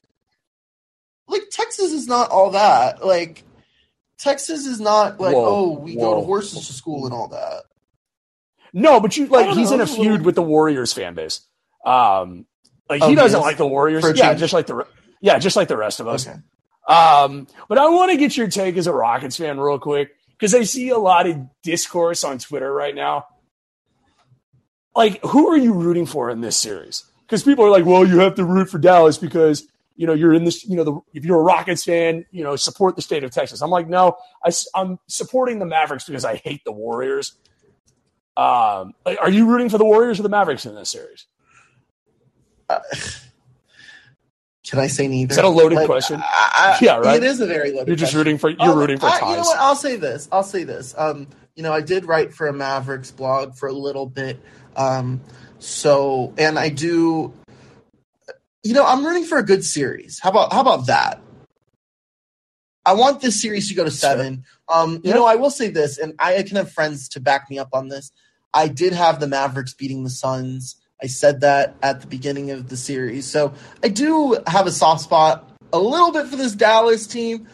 like 1.27 1.43
Texas 1.51 1.91
is 1.91 2.07
not 2.07 2.29
all 2.31 2.51
that. 2.51 3.05
Like 3.05 3.43
Texas 4.17 4.65
is 4.65 4.79
not 4.79 5.19
like, 5.19 5.35
whoa, 5.35 5.45
oh, 5.45 5.79
we 5.79 5.95
whoa. 5.95 6.15
go 6.15 6.19
to 6.19 6.25
horses 6.25 6.67
to 6.67 6.73
school 6.73 7.05
and 7.05 7.13
all 7.13 7.29
that. 7.29 7.63
No, 8.73 8.99
but 8.99 9.15
you 9.17 9.27
like 9.27 9.55
he's 9.55 9.69
know, 9.69 9.75
in 9.75 9.81
a 9.81 9.87
feud 9.87 10.05
little... 10.05 10.25
with 10.25 10.35
the 10.35 10.41
Warriors 10.41 10.93
fan 10.93 11.13
base. 11.13 11.41
Um, 11.85 12.45
like 12.89 13.03
he 13.03 13.15
doesn't 13.15 13.39
like 13.39 13.57
the 13.57 13.67
Warriors. 13.67 14.05
Yeah, 14.15 14.33
just 14.33 14.53
like 14.53 14.67
the 14.67 14.85
yeah, 15.21 15.39
just 15.39 15.55
like 15.55 15.67
the 15.67 15.77
rest 15.77 15.99
of 15.99 16.07
us. 16.07 16.27
Okay. 16.27 16.37
Um, 16.89 17.47
but 17.69 17.77
I 17.77 17.87
want 17.89 18.11
to 18.11 18.17
get 18.17 18.35
your 18.35 18.47
take 18.47 18.75
as 18.75 18.87
a 18.87 18.93
Rockets 18.93 19.37
fan 19.37 19.59
real 19.59 19.79
quick 19.79 20.09
because 20.31 20.53
I 20.55 20.63
see 20.63 20.89
a 20.89 20.97
lot 20.97 21.27
of 21.27 21.37
discourse 21.61 22.23
on 22.23 22.39
Twitter 22.39 22.71
right 22.73 22.95
now. 22.95 23.27
Like, 24.95 25.23
who 25.23 25.49
are 25.49 25.57
you 25.57 25.73
rooting 25.73 26.07
for 26.07 26.29
in 26.29 26.41
this 26.41 26.57
series? 26.57 27.03
Because 27.21 27.43
people 27.43 27.63
are 27.63 27.69
like, 27.69 27.85
well, 27.85 28.05
you 28.05 28.19
have 28.19 28.35
to 28.35 28.43
root 28.43 28.69
for 28.69 28.79
Dallas 28.79 29.17
because 29.17 29.67
you 29.99 30.07
know, 30.07 30.13
you're 30.13 30.33
in 30.33 30.45
this, 30.45 30.65
you 30.65 30.77
know, 30.77 30.85
the, 30.85 30.97
if 31.13 31.25
you're 31.25 31.41
a 31.41 31.43
Rockets 31.43 31.83
fan, 31.83 32.25
you 32.31 32.41
know, 32.41 32.55
support 32.55 32.95
the 32.95 33.01
state 33.01 33.25
of 33.25 33.31
Texas. 33.31 33.61
I'm 33.61 33.69
like, 33.69 33.89
no, 33.89 34.15
I, 34.41 34.49
am 34.73 34.97
supporting 35.07 35.59
the 35.59 35.65
Mavericks 35.65 36.05
because 36.05 36.23
I 36.23 36.37
hate 36.37 36.63
the 36.63 36.71
Warriors. 36.71 37.35
Um, 38.37 38.93
are 39.05 39.29
you 39.29 39.45
rooting 39.45 39.67
for 39.67 39.77
the 39.77 39.83
Warriors 39.83 40.17
or 40.17 40.23
the 40.23 40.29
Mavericks 40.29 40.65
in 40.65 40.73
this 40.73 40.89
series? 40.89 41.25
Uh, 42.69 42.79
can 44.69 44.79
I 44.79 44.87
say 44.87 45.07
neither? 45.07 45.31
Is 45.31 45.35
that 45.37 45.45
a 45.45 45.49
loaded 45.49 45.75
like, 45.75 45.87
question? 45.87 46.21
I, 46.23 46.77
I, 46.79 46.79
yeah, 46.81 46.97
right. 46.97 47.17
It 47.17 47.23
is 47.23 47.41
a 47.41 47.47
very 47.47 47.71
loaded. 47.71 47.87
You're 47.87 47.95
just 47.95 48.11
question. 48.13 48.17
rooting 48.19 48.37
for 48.37 48.49
you're 48.51 48.73
um, 48.73 48.77
rooting 48.77 48.99
for 48.99 49.09
ties. 49.09 49.21
You 49.21 49.35
know 49.37 49.41
what? 49.41 49.59
I'll 49.59 49.75
say 49.75 49.95
this. 49.95 50.29
I'll 50.31 50.43
say 50.43 50.63
this. 50.63 50.93
Um, 50.97 51.27
you 51.55 51.63
know, 51.63 51.73
I 51.73 51.81
did 51.81 52.05
write 52.05 52.33
for 52.33 52.47
a 52.47 52.53
Mavericks 52.53 53.11
blog 53.11 53.55
for 53.55 53.67
a 53.67 53.73
little 53.73 54.05
bit. 54.05 54.39
Um, 54.75 55.21
so, 55.57 56.33
and 56.37 56.59
I 56.59 56.69
do. 56.69 57.33
You 58.63 58.73
know, 58.73 58.85
I'm 58.85 59.05
rooting 59.05 59.25
for 59.25 59.37
a 59.37 59.43
good 59.43 59.65
series. 59.65 60.19
How 60.19 60.29
about 60.29 60.53
how 60.53 60.61
about 60.61 60.85
that? 60.87 61.19
I 62.85 62.93
want 62.93 63.21
this 63.21 63.41
series 63.41 63.69
to 63.69 63.73
go 63.73 63.83
to 63.83 63.91
seven. 63.91 64.45
Sure. 64.69 64.79
Um, 64.81 64.93
you 64.95 65.01
yeah. 65.05 65.15
know, 65.15 65.25
I 65.25 65.35
will 65.35 65.51
say 65.51 65.69
this, 65.69 65.97
and 65.97 66.13
I 66.19 66.41
can 66.43 66.57
have 66.57 66.71
friends 66.71 67.09
to 67.09 67.19
back 67.19 67.49
me 67.49 67.57
up 67.57 67.69
on 67.73 67.87
this. 67.87 68.11
I 68.53 68.67
did 68.67 68.93
have 68.93 69.19
the 69.19 69.27
Mavericks 69.27 69.73
beating 69.73 70.03
the 70.03 70.09
Suns 70.09 70.75
I 71.01 71.07
said 71.07 71.41
that 71.41 71.75
at 71.81 72.01
the 72.01 72.07
beginning 72.07 72.51
of 72.51 72.69
the 72.69 72.77
series. 72.77 73.25
So 73.25 73.53
I 73.83 73.87
do 73.87 74.37
have 74.47 74.67
a 74.67 74.71
soft 74.71 75.01
spot 75.01 75.49
a 75.71 75.79
little 75.79 76.11
bit 76.11 76.27
for 76.27 76.35
this 76.35 76.53
Dallas 76.53 77.07
team 77.07 77.47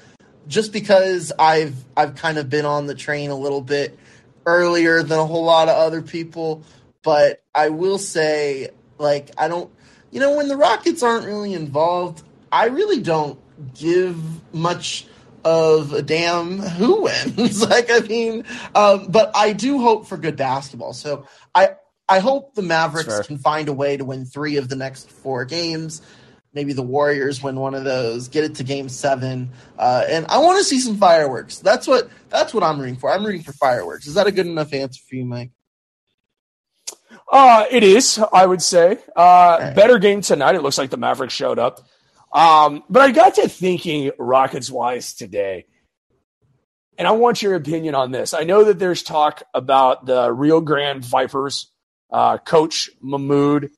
just 0.47 0.71
because 0.71 1.31
I've 1.37 1.75
I've 1.95 2.15
kind 2.15 2.37
of 2.37 2.49
been 2.49 2.65
on 2.65 2.87
the 2.87 2.95
train 2.95 3.29
a 3.29 3.35
little 3.35 3.61
bit 3.61 3.97
earlier 4.45 5.03
than 5.03 5.19
a 5.19 5.25
whole 5.25 5.43
lot 5.43 5.69
of 5.69 5.75
other 5.75 6.01
people, 6.01 6.63
but 7.03 7.43
I 7.53 7.69
will 7.69 7.97
say 7.97 8.69
like 8.97 9.31
I 9.37 9.47
don't 9.47 9.71
you 10.11 10.19
know 10.19 10.35
when 10.35 10.47
the 10.47 10.57
Rockets 10.57 11.03
aren't 11.03 11.25
really 11.25 11.53
involved, 11.53 12.23
I 12.51 12.65
really 12.65 13.01
don't 13.01 13.39
give 13.73 14.17
much 14.53 15.07
of 15.43 15.93
a 15.93 16.01
damn 16.01 16.57
who 16.57 17.03
wins. 17.03 17.61
like 17.69 17.91
I 17.91 17.99
mean, 17.99 18.43
um, 18.73 19.07
but 19.09 19.31
I 19.35 19.53
do 19.53 19.79
hope 19.79 20.07
for 20.07 20.17
good 20.17 20.35
basketball. 20.35 20.93
So 20.93 21.27
I 21.53 21.75
I 22.07 22.19
hope 22.19 22.53
the 22.53 22.61
Mavericks 22.61 23.25
can 23.27 23.37
find 23.37 23.67
a 23.67 23.73
way 23.73 23.97
to 23.97 24.05
win 24.05 24.25
three 24.25 24.57
of 24.57 24.69
the 24.69 24.75
next 24.75 25.09
four 25.09 25.45
games. 25.45 26.01
Maybe 26.53 26.71
the 26.71 26.83
Warriors 26.83 27.43
win 27.43 27.59
one 27.59 27.75
of 27.75 27.83
those, 27.83 28.29
get 28.29 28.45
it 28.45 28.55
to 28.55 28.63
Game 28.63 28.87
Seven, 28.87 29.49
uh, 29.77 30.05
and 30.07 30.25
I 30.27 30.37
want 30.37 30.57
to 30.59 30.63
see 30.63 30.79
some 30.79 30.97
fireworks. 30.97 31.59
That's 31.59 31.85
what 31.85 32.09
that's 32.29 32.53
what 32.53 32.63
I'm 32.63 32.79
rooting 32.79 32.95
for. 32.95 33.11
I'm 33.11 33.25
rooting 33.25 33.43
for 33.43 33.51
fireworks. 33.53 34.07
Is 34.07 34.13
that 34.13 34.27
a 34.27 34.31
good 34.31 34.47
enough 34.47 34.73
answer 34.73 35.01
for 35.07 35.15
you, 35.15 35.25
Mike? 35.25 35.51
Uh, 37.29 37.65
it 37.69 37.83
is. 37.83 38.19
I 38.31 38.45
would 38.45 38.61
say 38.61 38.99
uh, 39.17 39.57
right. 39.59 39.75
better 39.75 39.99
game 39.99 40.21
tonight. 40.21 40.55
It 40.55 40.61
looks 40.61 40.77
like 40.77 40.91
the 40.91 40.97
Mavericks 40.97 41.33
showed 41.33 41.59
up, 41.59 41.81
um, 42.31 42.83
but 42.89 43.01
I 43.01 43.11
got 43.11 43.35
to 43.35 43.49
thinking 43.49 44.11
Rockets 44.17 44.71
wise 44.71 45.13
today 45.13 45.65
and 46.97 47.07
I 47.07 47.11
want 47.11 47.41
your 47.41 47.55
opinion 47.55 47.95
on 47.95 48.11
this. 48.11 48.33
I 48.33 48.43
know 48.43 48.63
that 48.65 48.79
there's 48.79 49.03
talk 49.03 49.43
about 49.53 50.05
the 50.05 50.31
Rio 50.31 50.61
Grande 50.61 51.03
Vipers 51.03 51.71
uh, 52.11 52.37
Coach 52.37 52.89
Mahmoud 53.01 53.69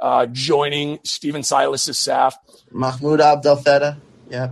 uh, 0.00 0.26
joining 0.26 0.98
Stephen 1.04 1.42
Silas's 1.42 1.98
staff. 1.98 2.36
Mahmoud 2.70 3.20
Abdel 3.20 3.56
Fattah. 3.56 3.98
Yeah. 4.28 4.50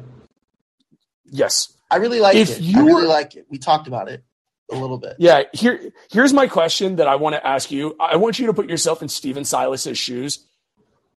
Yes. 1.27 1.77
I 1.91 1.97
really 1.97 2.21
like 2.21 2.37
if 2.37 2.59
it. 2.59 2.61
You 2.61 2.81
I 2.81 2.85
really 2.85 3.03
were, 3.03 3.09
like 3.09 3.35
it. 3.35 3.47
We 3.51 3.59
talked 3.59 3.87
about 3.87 4.09
it 4.09 4.23
a 4.71 4.77
little 4.77 4.99
bit. 4.99 5.17
Yeah. 5.19 5.43
Here, 5.53 5.93
here's 6.11 6.33
my 6.33 6.47
question 6.47 6.97
that 6.97 7.09
I 7.09 7.17
want 7.17 7.35
to 7.35 7.47
ask 7.47 7.71
you. 7.71 7.97
I 8.01 8.17
want 8.17 8.39
you 8.39 8.47
to 8.47 8.55
put 8.55 8.69
yourself 8.69 9.03
in 9.03 9.09
Stephen 9.09 9.45
Silas's 9.45 9.99
shoes. 9.99 10.47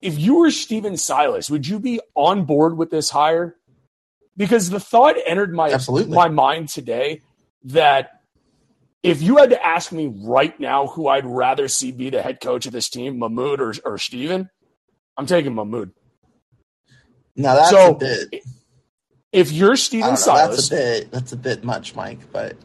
If 0.00 0.18
you 0.18 0.36
were 0.36 0.50
Stephen 0.50 0.96
Silas, 0.96 1.48
would 1.48 1.66
you 1.66 1.78
be 1.78 2.00
on 2.14 2.44
board 2.44 2.76
with 2.76 2.90
this 2.90 3.10
hire? 3.10 3.56
Because 4.36 4.68
the 4.68 4.80
thought 4.80 5.14
entered 5.24 5.54
my 5.54 5.70
Absolutely. 5.70 6.14
my 6.14 6.28
mind 6.28 6.68
today 6.68 7.22
that 7.64 8.13
if 9.04 9.20
you 9.20 9.36
had 9.36 9.50
to 9.50 9.64
ask 9.64 9.92
me 9.92 10.06
right 10.06 10.58
now 10.58 10.86
who 10.86 11.08
I'd 11.08 11.26
rather 11.26 11.68
see 11.68 11.92
be 11.92 12.08
the 12.08 12.22
head 12.22 12.40
coach 12.40 12.64
of 12.64 12.72
this 12.72 12.88
team, 12.88 13.18
Mahmoud 13.18 13.60
or, 13.60 13.74
or 13.84 13.98
Steven, 13.98 14.48
I'm 15.18 15.26
taking 15.26 15.54
Mahmoud. 15.54 15.92
Now 17.36 17.54
that's 17.54 17.70
so, 17.70 17.90
a 17.90 17.94
bit. 17.94 18.42
If 19.30 19.52
you're 19.52 19.76
Stephen 19.76 20.16
Silas, 20.16 20.56
that's 20.56 20.70
a 20.70 20.74
bit 20.74 21.10
that's 21.12 21.32
a 21.32 21.36
bit 21.36 21.64
much, 21.64 21.94
Mike. 21.94 22.20
But 22.32 22.56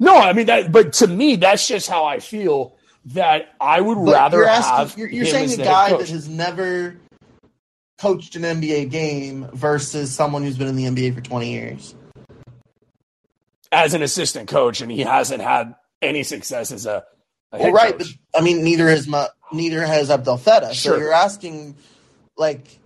no, 0.00 0.16
I 0.16 0.32
mean 0.32 0.46
that. 0.46 0.72
But 0.72 0.94
to 0.94 1.06
me, 1.06 1.36
that's 1.36 1.68
just 1.68 1.88
how 1.88 2.04
I 2.04 2.18
feel. 2.18 2.76
That 3.06 3.54
I 3.60 3.80
would 3.80 3.96
but 3.96 4.12
rather 4.12 4.38
you're 4.38 4.46
asking, 4.48 4.76
have. 4.76 4.98
You're, 4.98 5.08
you're 5.08 5.26
saying 5.26 5.60
a 5.60 5.64
guy 5.64 5.90
that 5.90 6.08
has 6.08 6.28
never 6.28 6.96
coached 7.98 8.36
an 8.36 8.42
NBA 8.42 8.90
game 8.90 9.48
versus 9.52 10.12
someone 10.12 10.42
who's 10.42 10.56
been 10.56 10.68
in 10.68 10.76
the 10.76 10.84
NBA 10.84 11.14
for 11.14 11.20
20 11.20 11.52
years 11.52 11.94
as 13.72 13.94
an 13.94 14.02
assistant 14.02 14.48
coach, 14.48 14.82
and 14.82 14.92
he 14.92 15.00
hasn't 15.00 15.42
had 15.42 15.74
any 16.02 16.22
success 16.22 16.70
as 16.70 16.86
a, 16.86 17.04
a 17.50 17.58
well, 17.58 17.72
right. 17.72 17.98
Coach. 17.98 18.18
But 18.32 18.40
I 18.40 18.44
mean, 18.44 18.62
neither 18.62 18.88
has 18.88 19.08
Ma, 19.08 19.28
neither 19.52 19.84
has 19.84 20.10
Abdel 20.10 20.38
Fattah. 20.38 20.72
Sure. 20.72 20.94
So 20.94 20.98
you're 20.98 21.12
asking, 21.12 21.76
like, 22.36 22.78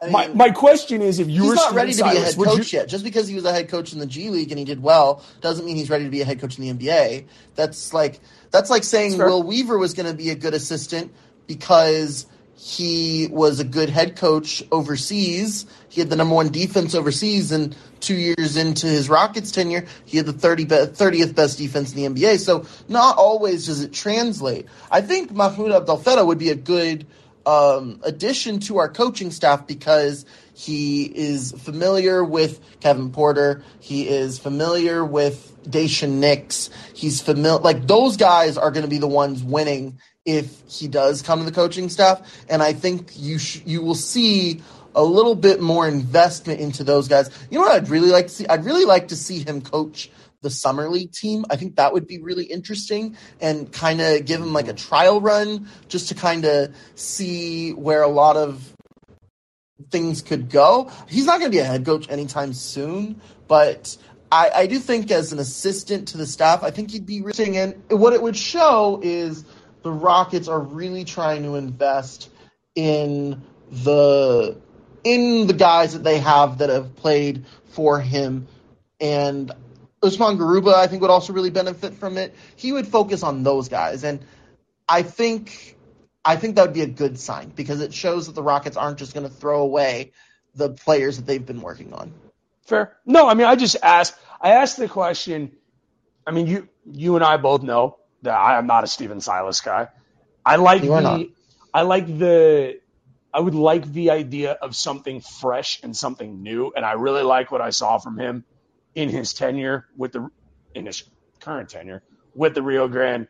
I 0.00 0.06
mean, 0.06 0.12
my 0.12 0.28
my 0.28 0.50
question 0.50 1.02
is, 1.02 1.18
if 1.18 1.28
you 1.28 1.42
he's 1.42 1.50
were 1.50 1.54
not 1.56 1.74
ready 1.74 1.92
to 1.92 2.04
be 2.04 2.16
a 2.16 2.20
head 2.20 2.36
coach 2.36 2.72
you... 2.72 2.78
yet, 2.78 2.88
just 2.88 3.02
because 3.02 3.26
he 3.26 3.34
was 3.34 3.44
a 3.44 3.52
head 3.52 3.68
coach 3.68 3.92
in 3.92 3.98
the 3.98 4.06
G 4.06 4.30
League 4.30 4.50
and 4.50 4.58
he 4.58 4.64
did 4.64 4.82
well, 4.82 5.22
doesn't 5.40 5.66
mean 5.66 5.76
he's 5.76 5.90
ready 5.90 6.04
to 6.04 6.10
be 6.10 6.20
a 6.20 6.24
head 6.24 6.40
coach 6.40 6.58
in 6.58 6.78
the 6.78 6.86
NBA. 6.86 7.26
That's 7.56 7.92
like 7.92 8.20
that's 8.52 8.70
like 8.70 8.84
saying 8.84 9.18
Will 9.18 9.42
Weaver 9.42 9.78
was 9.78 9.94
going 9.94 10.06
to 10.06 10.14
be 10.14 10.30
a 10.30 10.36
good 10.36 10.54
assistant 10.54 11.12
because 11.46 12.26
he 12.56 13.28
was 13.30 13.60
a 13.60 13.64
good 13.64 13.90
head 13.90 14.16
coach 14.16 14.62
overseas. 14.72 15.66
He 15.88 16.00
had 16.00 16.10
the 16.10 16.16
number 16.16 16.34
one 16.34 16.50
defense 16.50 16.94
overseas, 16.94 17.52
and 17.52 17.76
two 18.00 18.14
years 18.14 18.56
into 18.56 18.86
his 18.86 19.08
Rockets 19.08 19.50
tenure, 19.50 19.86
he 20.04 20.16
had 20.16 20.26
the 20.26 20.32
30 20.32 20.64
be- 20.64 20.74
30th 20.74 21.34
best 21.34 21.58
defense 21.58 21.94
in 21.94 22.14
the 22.14 22.20
NBA. 22.20 22.38
So 22.38 22.66
not 22.88 23.16
always 23.16 23.66
does 23.66 23.80
it 23.82 23.92
translate. 23.92 24.66
I 24.90 25.00
think 25.00 25.32
Mahmoud 25.32 25.72
Abdel 25.72 25.98
Fattah 25.98 26.26
would 26.26 26.38
be 26.38 26.50
a 26.50 26.56
good 26.56 27.06
um, 27.46 28.00
addition 28.02 28.58
to 28.60 28.78
our 28.78 28.88
coaching 28.88 29.30
staff 29.30 29.66
because 29.66 30.26
he 30.54 31.04
is 31.04 31.52
familiar 31.52 32.24
with 32.24 32.60
Kevin 32.80 33.10
Porter. 33.10 33.62
He 33.78 34.08
is 34.08 34.38
familiar 34.38 35.04
with 35.04 35.56
Daishen 35.68 36.12
Nix. 36.18 36.70
He's 36.92 37.20
familiar, 37.20 37.60
like 37.60 37.86
those 37.86 38.16
guys 38.16 38.58
are 38.58 38.70
going 38.70 38.84
to 38.84 38.90
be 38.90 38.98
the 38.98 39.06
ones 39.06 39.42
winning 39.42 40.00
if 40.24 40.60
he 40.68 40.88
does 40.88 41.22
come 41.22 41.38
to 41.38 41.44
the 41.44 41.52
coaching 41.52 41.88
staff. 41.88 42.20
And 42.48 42.62
I 42.62 42.72
think 42.72 43.12
you 43.14 43.38
sh- 43.38 43.62
you 43.64 43.80
will 43.80 43.94
see 43.94 44.60
a 44.96 45.04
little 45.04 45.34
bit 45.34 45.60
more 45.60 45.86
investment 45.86 46.58
into 46.58 46.82
those 46.82 47.06
guys. 47.06 47.30
You 47.50 47.58
know 47.58 47.64
what 47.64 47.72
I'd 47.72 47.88
really 47.88 48.08
like 48.08 48.26
to 48.26 48.32
see? 48.32 48.46
I'd 48.48 48.64
really 48.64 48.86
like 48.86 49.08
to 49.08 49.16
see 49.16 49.38
him 49.38 49.60
coach 49.60 50.10
the 50.42 50.50
summer 50.50 50.88
league 50.88 51.12
team. 51.12 51.44
I 51.50 51.56
think 51.56 51.76
that 51.76 51.92
would 51.92 52.06
be 52.06 52.18
really 52.20 52.44
interesting 52.44 53.16
and 53.40 53.70
kind 53.70 54.00
of 54.00 54.24
give 54.24 54.40
him 54.40 54.52
like 54.52 54.68
a 54.68 54.72
trial 54.72 55.20
run 55.20 55.68
just 55.88 56.08
to 56.08 56.14
kind 56.14 56.44
of 56.44 56.74
see 56.94 57.72
where 57.72 58.02
a 58.02 58.08
lot 58.08 58.36
of 58.36 58.72
things 59.90 60.22
could 60.22 60.50
go. 60.50 60.90
He's 61.08 61.26
not 61.26 61.40
going 61.40 61.50
to 61.50 61.56
be 61.56 61.60
a 61.60 61.64
head 61.64 61.84
coach 61.84 62.08
anytime 62.08 62.54
soon, 62.54 63.20
but 63.48 63.96
I, 64.32 64.50
I 64.54 64.66
do 64.66 64.78
think 64.78 65.10
as 65.10 65.32
an 65.32 65.38
assistant 65.38 66.08
to 66.08 66.18
the 66.18 66.26
staff, 66.26 66.62
I 66.62 66.70
think 66.70 66.90
he'd 66.90 67.06
be 67.06 67.18
interesting. 67.18 67.56
And 67.58 67.82
what 67.88 68.12
it 68.12 68.22
would 68.22 68.36
show 68.36 69.00
is 69.02 69.44
the 69.82 69.92
Rockets 69.92 70.48
are 70.48 70.60
really 70.60 71.04
trying 71.04 71.42
to 71.42 71.56
invest 71.56 72.30
in 72.74 73.42
the 73.70 74.56
in 75.06 75.46
the 75.46 75.52
guys 75.52 75.92
that 75.92 76.02
they 76.02 76.18
have 76.18 76.58
that 76.58 76.68
have 76.68 76.96
played 76.96 77.46
for 77.68 78.00
him. 78.00 78.48
And 79.00 79.52
Usman 80.02 80.36
Garuba, 80.36 80.74
I 80.74 80.88
think, 80.88 81.00
would 81.02 81.12
also 81.12 81.32
really 81.32 81.50
benefit 81.50 81.94
from 81.94 82.18
it. 82.18 82.34
He 82.56 82.72
would 82.72 82.88
focus 82.88 83.22
on 83.22 83.44
those 83.44 83.68
guys. 83.68 84.02
And 84.02 84.18
I 84.88 85.02
think 85.02 85.76
I 86.24 86.34
think 86.34 86.56
that 86.56 86.62
would 86.62 86.74
be 86.74 86.82
a 86.82 86.88
good 86.88 87.20
sign 87.20 87.52
because 87.54 87.80
it 87.80 87.94
shows 87.94 88.26
that 88.26 88.34
the 88.34 88.42
Rockets 88.42 88.76
aren't 88.76 88.98
just 88.98 89.14
going 89.14 89.28
to 89.28 89.32
throw 89.32 89.62
away 89.62 90.10
the 90.56 90.70
players 90.70 91.18
that 91.18 91.26
they've 91.26 91.46
been 91.46 91.60
working 91.60 91.92
on. 91.92 92.12
Fair. 92.66 92.96
No, 93.06 93.28
I 93.28 93.34
mean 93.34 93.46
I 93.46 93.54
just 93.54 93.76
asked 93.80 94.16
I 94.40 94.54
asked 94.54 94.76
the 94.76 94.88
question 94.88 95.52
I 96.26 96.32
mean 96.32 96.48
you 96.48 96.68
you 96.84 97.14
and 97.14 97.24
I 97.24 97.36
both 97.36 97.62
know 97.62 97.98
that 98.22 98.34
I 98.34 98.58
am 98.58 98.66
not 98.66 98.82
a 98.82 98.88
Stephen 98.88 99.20
Silas 99.20 99.60
guy. 99.60 99.86
I 100.44 100.56
like 100.56 100.82
the 100.82 101.30
I 101.72 101.82
like 101.82 102.06
the 102.06 102.80
I 103.36 103.40
would 103.40 103.54
like 103.54 103.84
the 103.92 104.12
idea 104.12 104.52
of 104.52 104.74
something 104.74 105.20
fresh 105.20 105.80
and 105.82 105.94
something 105.94 106.42
new, 106.42 106.72
and 106.74 106.86
I 106.86 106.92
really 106.92 107.22
like 107.22 107.52
what 107.52 107.60
I 107.60 107.68
saw 107.68 107.98
from 107.98 108.18
him 108.18 108.46
in 108.94 109.10
his 109.10 109.34
tenure 109.34 109.84
with 109.94 110.12
the 110.12 110.30
in 110.74 110.86
his 110.86 111.02
current 111.38 111.68
tenure 111.68 112.02
with 112.34 112.54
the 112.54 112.62
Rio 112.62 112.88
Grande, 112.88 113.28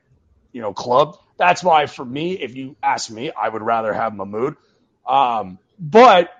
you 0.52 0.62
know, 0.62 0.72
club. 0.72 1.18
That's 1.38 1.64
why, 1.64 1.86
for 1.86 2.04
me, 2.04 2.34
if 2.34 2.54
you 2.54 2.76
ask 2.84 3.10
me, 3.10 3.32
I 3.32 3.48
would 3.48 3.62
rather 3.62 3.92
have 3.92 4.14
Mahmoud. 4.14 4.54
Um, 5.04 5.58
but 5.76 6.30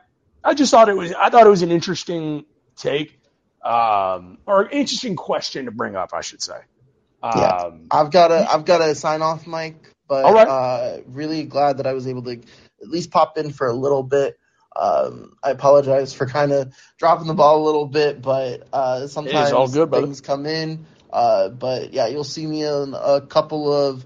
I 0.45 0.55
just 0.55 0.71
thought 0.71 0.89
it 0.89 0.97
was 0.97 1.13
I 1.13 1.31
thought 1.31 1.45
it 1.45 1.51
was 1.51 1.63
an 1.63 1.73
interesting 1.73 2.45
take 2.77 3.19
um, 3.65 4.39
or 4.47 4.63
an 4.63 4.71
interesting 4.71 5.17
question 5.17 5.65
to 5.65 5.73
bring 5.73 5.97
up, 5.97 6.11
I 6.15 6.21
should 6.21 6.41
say. 6.41 6.59
Um, 7.21 7.33
yeah. 7.35 7.71
I've 7.91 8.13
got 8.13 8.29
to 8.29 8.49
I've 8.49 8.65
got 8.65 8.79
to 8.79 8.95
sign 8.95 9.23
off, 9.23 9.45
Mike. 9.45 9.91
But 10.09 10.25
uh, 10.25 11.01
really 11.09 11.43
glad 11.43 11.79
that 11.79 11.87
I 11.89 11.93
was 11.95 12.07
able 12.07 12.23
to 12.23 12.41
at 12.83 12.89
least 12.89 13.11
pop 13.11 13.39
in 13.39 13.51
for 13.53 13.67
a 13.67 13.73
little 13.73 14.03
bit. 14.03 14.39
Um, 14.75 15.33
I 15.43 15.51
apologize 15.51 16.13
for 16.13 16.27
kind 16.27 16.53
of 16.53 16.75
dropping 16.99 17.27
the 17.27 17.35
ball 17.35 17.63
a 17.63 17.65
little 17.65 17.87
bit, 17.87 18.21
but 18.21 18.69
uh, 18.73 19.07
sometimes 19.07 19.53
all 19.53 19.69
good, 19.69 19.91
brother. 19.91 20.07
things 20.07 20.21
come 20.21 20.45
in. 20.47 20.87
Uh, 21.11 21.49
but 21.49 21.93
yeah, 21.95 22.09
you'll 22.09 22.25
see 22.25 22.47
me 22.47 22.63
in 22.65 22.95
a 22.95 23.23
couple 23.23 23.73
of, 23.73 24.05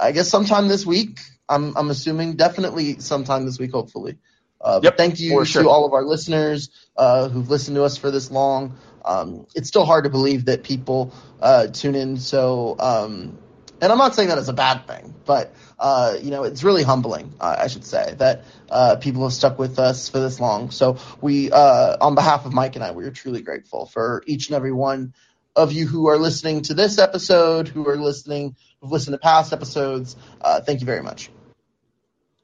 I 0.00 0.12
guess, 0.12 0.28
sometime 0.28 0.68
this 0.68 0.86
week. 0.86 1.20
I'm 1.48 1.76
I'm 1.76 1.90
assuming 1.90 2.36
definitely 2.36 3.00
sometime 3.00 3.44
this 3.44 3.58
week, 3.58 3.72
hopefully. 3.72 4.16
Uh, 4.60 4.80
Yep, 4.82 4.96
thank 4.96 5.20
you 5.20 5.44
sure. 5.44 5.64
to 5.64 5.68
all 5.68 5.84
of 5.84 5.92
our 5.92 6.04
listeners 6.04 6.70
uh, 6.96 7.28
who've 7.28 7.50
listened 7.50 7.74
to 7.76 7.84
us 7.84 7.96
for 7.96 8.10
this 8.10 8.30
long. 8.30 8.78
Um, 9.04 9.46
it's 9.54 9.68
still 9.68 9.84
hard 9.84 10.04
to 10.04 10.10
believe 10.10 10.44
that 10.44 10.62
people 10.62 11.12
uh, 11.40 11.66
tune 11.66 11.96
in. 11.96 12.16
So, 12.16 12.76
um, 12.78 13.38
and 13.82 13.90
I'm 13.92 13.98
not 13.98 14.14
saying 14.14 14.28
that 14.28 14.38
as 14.38 14.48
a 14.48 14.52
bad 14.52 14.86
thing, 14.86 15.12
but 15.26 15.52
uh, 15.78 16.16
you 16.22 16.30
know, 16.30 16.44
it's 16.44 16.62
really 16.62 16.84
humbling, 16.84 17.34
uh, 17.40 17.56
I 17.58 17.66
should 17.66 17.84
say, 17.84 18.14
that 18.18 18.44
uh, 18.70 18.96
people 18.96 19.24
have 19.24 19.32
stuck 19.32 19.58
with 19.58 19.80
us 19.80 20.08
for 20.08 20.20
this 20.20 20.38
long. 20.38 20.70
So, 20.70 20.98
we, 21.20 21.50
uh, 21.50 21.96
on 22.00 22.14
behalf 22.14 22.46
of 22.46 22.52
Mike 22.54 22.76
and 22.76 22.84
I, 22.84 22.92
we 22.92 23.04
are 23.04 23.10
truly 23.10 23.42
grateful 23.42 23.86
for 23.86 24.22
each 24.26 24.48
and 24.48 24.56
every 24.56 24.72
one 24.72 25.14
of 25.56 25.72
you 25.72 25.86
who 25.88 26.06
are 26.08 26.16
listening 26.16 26.62
to 26.62 26.74
this 26.74 26.98
episode, 26.98 27.66
who 27.66 27.86
are 27.88 27.96
listening, 27.96 28.56
who've 28.80 28.92
listened 28.92 29.14
to 29.14 29.18
past 29.18 29.52
episodes. 29.52 30.16
Uh, 30.40 30.60
thank 30.60 30.80
you 30.80 30.86
very 30.86 31.02
much. 31.02 31.30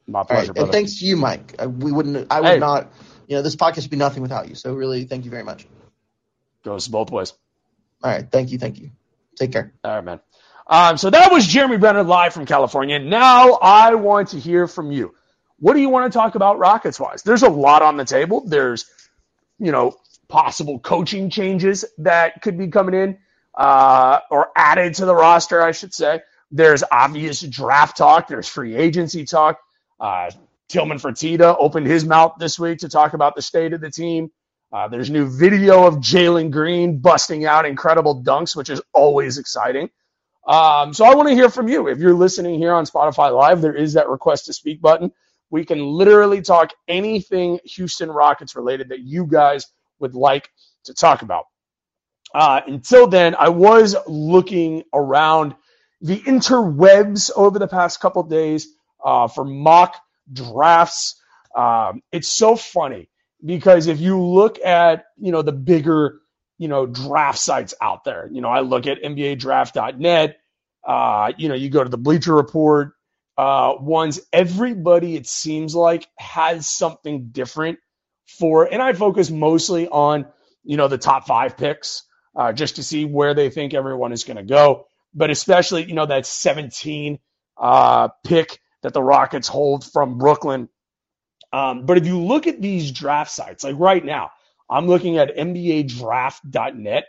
My 0.08 0.24
pleasure, 0.24 0.48
right, 0.48 0.54
brother. 0.56 0.64
and 0.64 0.72
thanks 0.72 0.98
to 0.98 1.06
you, 1.06 1.16
Mike. 1.16 1.54
We 1.64 1.92
wouldn't, 1.92 2.32
I 2.32 2.40
would 2.40 2.48
Hey. 2.48 2.58
not, 2.58 2.92
you 3.28 3.36
know, 3.36 3.42
this 3.42 3.54
podcast 3.56 3.82
would 3.82 3.90
be 3.90 3.96
nothing 3.96 4.22
without 4.22 4.48
you. 4.48 4.56
So, 4.56 4.74
really, 4.74 5.04
thank 5.04 5.24
you 5.24 5.30
very 5.30 5.44
much. 5.44 5.68
Goes 6.64 6.88
both 6.88 7.12
ways. 7.12 7.32
All 8.02 8.10
right, 8.10 8.28
thank 8.28 8.50
you, 8.50 8.58
thank 8.58 8.80
you. 8.80 8.90
Take 9.36 9.52
care. 9.52 9.72
All 9.84 9.94
right, 9.94 10.04
man. 10.04 10.20
Um, 10.68 10.98
so 10.98 11.10
that 11.10 11.32
was 11.32 11.46
Jeremy 11.46 11.78
Brener 11.78 12.06
live 12.06 12.34
from 12.34 12.44
California. 12.44 12.98
Now 12.98 13.54
I 13.54 13.94
want 13.94 14.30
to 14.30 14.38
hear 14.38 14.66
from 14.66 14.92
you. 14.92 15.14
What 15.60 15.74
do 15.74 15.80
you 15.80 15.88
want 15.88 16.12
to 16.12 16.16
talk 16.16 16.34
about 16.34 16.58
Rockets 16.58 17.00
wise? 17.00 17.22
There's 17.22 17.42
a 17.42 17.48
lot 17.48 17.82
on 17.82 17.96
the 17.96 18.04
table. 18.04 18.46
There's, 18.46 18.86
you 19.58 19.72
know, 19.72 19.96
possible 20.28 20.78
coaching 20.78 21.30
changes 21.30 21.84
that 21.98 22.42
could 22.42 22.58
be 22.58 22.68
coming 22.68 22.94
in 22.94 23.18
uh, 23.54 24.20
or 24.30 24.48
added 24.54 24.94
to 24.94 25.06
the 25.06 25.14
roster, 25.14 25.60
I 25.62 25.72
should 25.72 25.94
say. 25.94 26.20
There's 26.50 26.84
obvious 26.90 27.40
draft 27.40 27.96
talk. 27.96 28.28
There's 28.28 28.48
free 28.48 28.76
agency 28.76 29.24
talk. 29.24 29.58
Uh, 29.98 30.30
Tillman 30.68 30.98
Fertitta 30.98 31.56
opened 31.58 31.86
his 31.86 32.04
mouth 32.04 32.34
this 32.38 32.58
week 32.58 32.80
to 32.80 32.88
talk 32.88 33.14
about 33.14 33.34
the 33.34 33.42
state 33.42 33.72
of 33.72 33.80
the 33.80 33.90
team. 33.90 34.30
Uh, 34.70 34.86
there's 34.88 35.08
new 35.10 35.26
video 35.26 35.86
of 35.86 35.96
Jalen 35.96 36.50
Green 36.50 36.98
busting 36.98 37.46
out 37.46 37.64
incredible 37.64 38.22
dunks, 38.22 38.54
which 38.54 38.68
is 38.68 38.82
always 38.92 39.38
exciting. 39.38 39.88
Um, 40.48 40.94
so 40.94 41.06
I 41.06 41.16
want 41.16 41.30
to 41.30 41.36
hear 41.36 41.50
from 41.50 41.68
you. 41.68 41.88
If 41.88 42.00
you're 42.00 42.14
listening 42.14 42.60
here 42.60 42.74
on 42.74 42.86
Spotify 42.86 43.34
Live, 43.36 43.62
there 43.62 43.76
is 43.76 43.94
that 43.94 44.10
request 44.10 44.46
to 44.46 44.54
speak 44.54 44.82
button. 44.82 45.12
We 45.50 45.66
can 45.66 45.80
literally 45.80 46.42
talk 46.42 46.72
anything 46.88 47.60
Houston 47.64 48.10
Rockets 48.10 48.56
related 48.56 48.90
that 48.90 49.00
you 49.00 49.26
guys 49.26 49.68
would 50.00 50.16
like 50.16 50.50
to 50.86 50.94
talk 50.94 51.22
about. 51.22 51.46
Uh, 52.34 52.62
until 52.66 53.06
then, 53.08 53.36
I 53.38 53.50
was 53.50 53.96
looking 54.08 54.84
around 54.94 55.54
the 56.02 56.20
interwebs 56.20 57.30
over 57.36 57.58
the 57.58 57.68
past 57.68 58.00
couple 58.00 58.22
days 58.24 58.68
uh, 59.04 59.28
for 59.28 59.44
mock 59.44 59.96
drafts. 60.32 61.20
Um, 61.56 62.02
it's 62.12 62.28
so 62.28 62.56
funny 62.56 63.08
because 63.44 63.88
if 63.88 64.00
you 64.00 64.22
look 64.22 64.60
at 64.64 65.06
you 65.18 65.32
know 65.32 65.42
the 65.42 65.52
bigger 65.52 66.20
you 66.58 66.68
know 66.68 66.86
draft 66.86 67.38
sites 67.38 67.74
out 67.80 68.04
there, 68.04 68.28
you 68.30 68.40
know 68.40 68.48
I 68.48 68.60
look 68.60 68.86
at 68.86 69.02
NBADraft.net. 69.02 70.38
Uh, 70.86 71.32
you 71.36 71.48
know 71.48 71.54
you 71.54 71.70
go 71.70 71.82
to 71.84 71.90
the 71.90 71.98
Bleacher 71.98 72.34
Report 72.34 72.92
uh, 73.36 73.74
ones. 73.80 74.20
Everybody 74.32 75.16
it 75.16 75.26
seems 75.26 75.74
like 75.74 76.06
has 76.18 76.68
something 76.68 77.28
different 77.30 77.78
for, 78.26 78.64
and 78.72 78.82
I 78.82 78.92
focus 78.92 79.30
mostly 79.30 79.88
on 79.88 80.26
you 80.64 80.76
know 80.76 80.88
the 80.88 80.98
top 80.98 81.26
five 81.26 81.56
picks 81.56 82.04
uh, 82.36 82.52
just 82.52 82.76
to 82.76 82.82
see 82.82 83.04
where 83.04 83.34
they 83.34 83.50
think 83.50 83.74
everyone 83.74 84.12
is 84.12 84.24
going 84.24 84.36
to 84.36 84.42
go. 84.42 84.86
But 85.14 85.30
especially 85.30 85.84
you 85.84 85.94
know 85.94 86.06
that 86.06 86.26
17 86.26 87.18
uh, 87.56 88.08
pick 88.24 88.60
that 88.82 88.92
the 88.92 89.02
Rockets 89.02 89.48
hold 89.48 89.84
from 89.84 90.18
Brooklyn. 90.18 90.68
Um, 91.52 91.86
but 91.86 91.98
if 91.98 92.06
you 92.06 92.20
look 92.20 92.46
at 92.46 92.60
these 92.60 92.92
draft 92.92 93.30
sites, 93.30 93.64
like 93.64 93.76
right 93.78 94.04
now, 94.04 94.30
I'm 94.70 94.86
looking 94.88 95.18
at 95.18 95.36
NBADraft.net, 95.36 97.04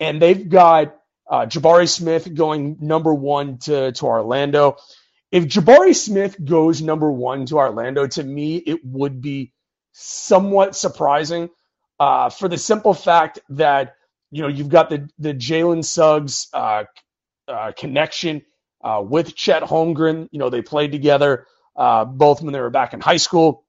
and 0.00 0.22
they've 0.22 0.48
got 0.48 0.96
uh, 1.30 1.46
Jabari 1.46 1.88
Smith 1.88 2.32
going 2.34 2.78
number 2.80 3.14
one 3.14 3.58
to, 3.60 3.92
to 3.92 4.06
Orlando. 4.06 4.76
If 5.30 5.44
Jabari 5.46 5.94
Smith 5.94 6.36
goes 6.42 6.82
number 6.82 7.10
one 7.10 7.46
to 7.46 7.56
Orlando, 7.58 8.06
to 8.06 8.22
me, 8.22 8.56
it 8.56 8.80
would 8.84 9.20
be 9.20 9.52
somewhat 9.92 10.74
surprising 10.76 11.50
uh, 12.00 12.30
for 12.30 12.48
the 12.48 12.58
simple 12.58 12.94
fact 12.94 13.40
that 13.50 13.94
you 14.30 14.42
know 14.42 14.48
you've 14.48 14.68
got 14.70 14.90
the 14.90 15.08
the 15.18 15.34
Jalen 15.34 15.84
Suggs 15.84 16.48
uh, 16.54 16.84
uh, 17.48 17.72
connection 17.76 18.42
uh, 18.84 19.02
with 19.04 19.34
Chet 19.36 19.62
Holmgren. 19.62 20.28
You 20.32 20.38
know 20.40 20.50
they 20.50 20.62
played 20.62 20.92
together 20.92 21.46
uh, 21.76 22.04
both 22.06 22.42
when 22.42 22.52
they 22.52 22.60
were 22.60 22.70
back 22.70 22.94
in 22.94 23.00
high 23.00 23.18
school. 23.18 23.64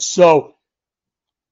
So 0.00 0.55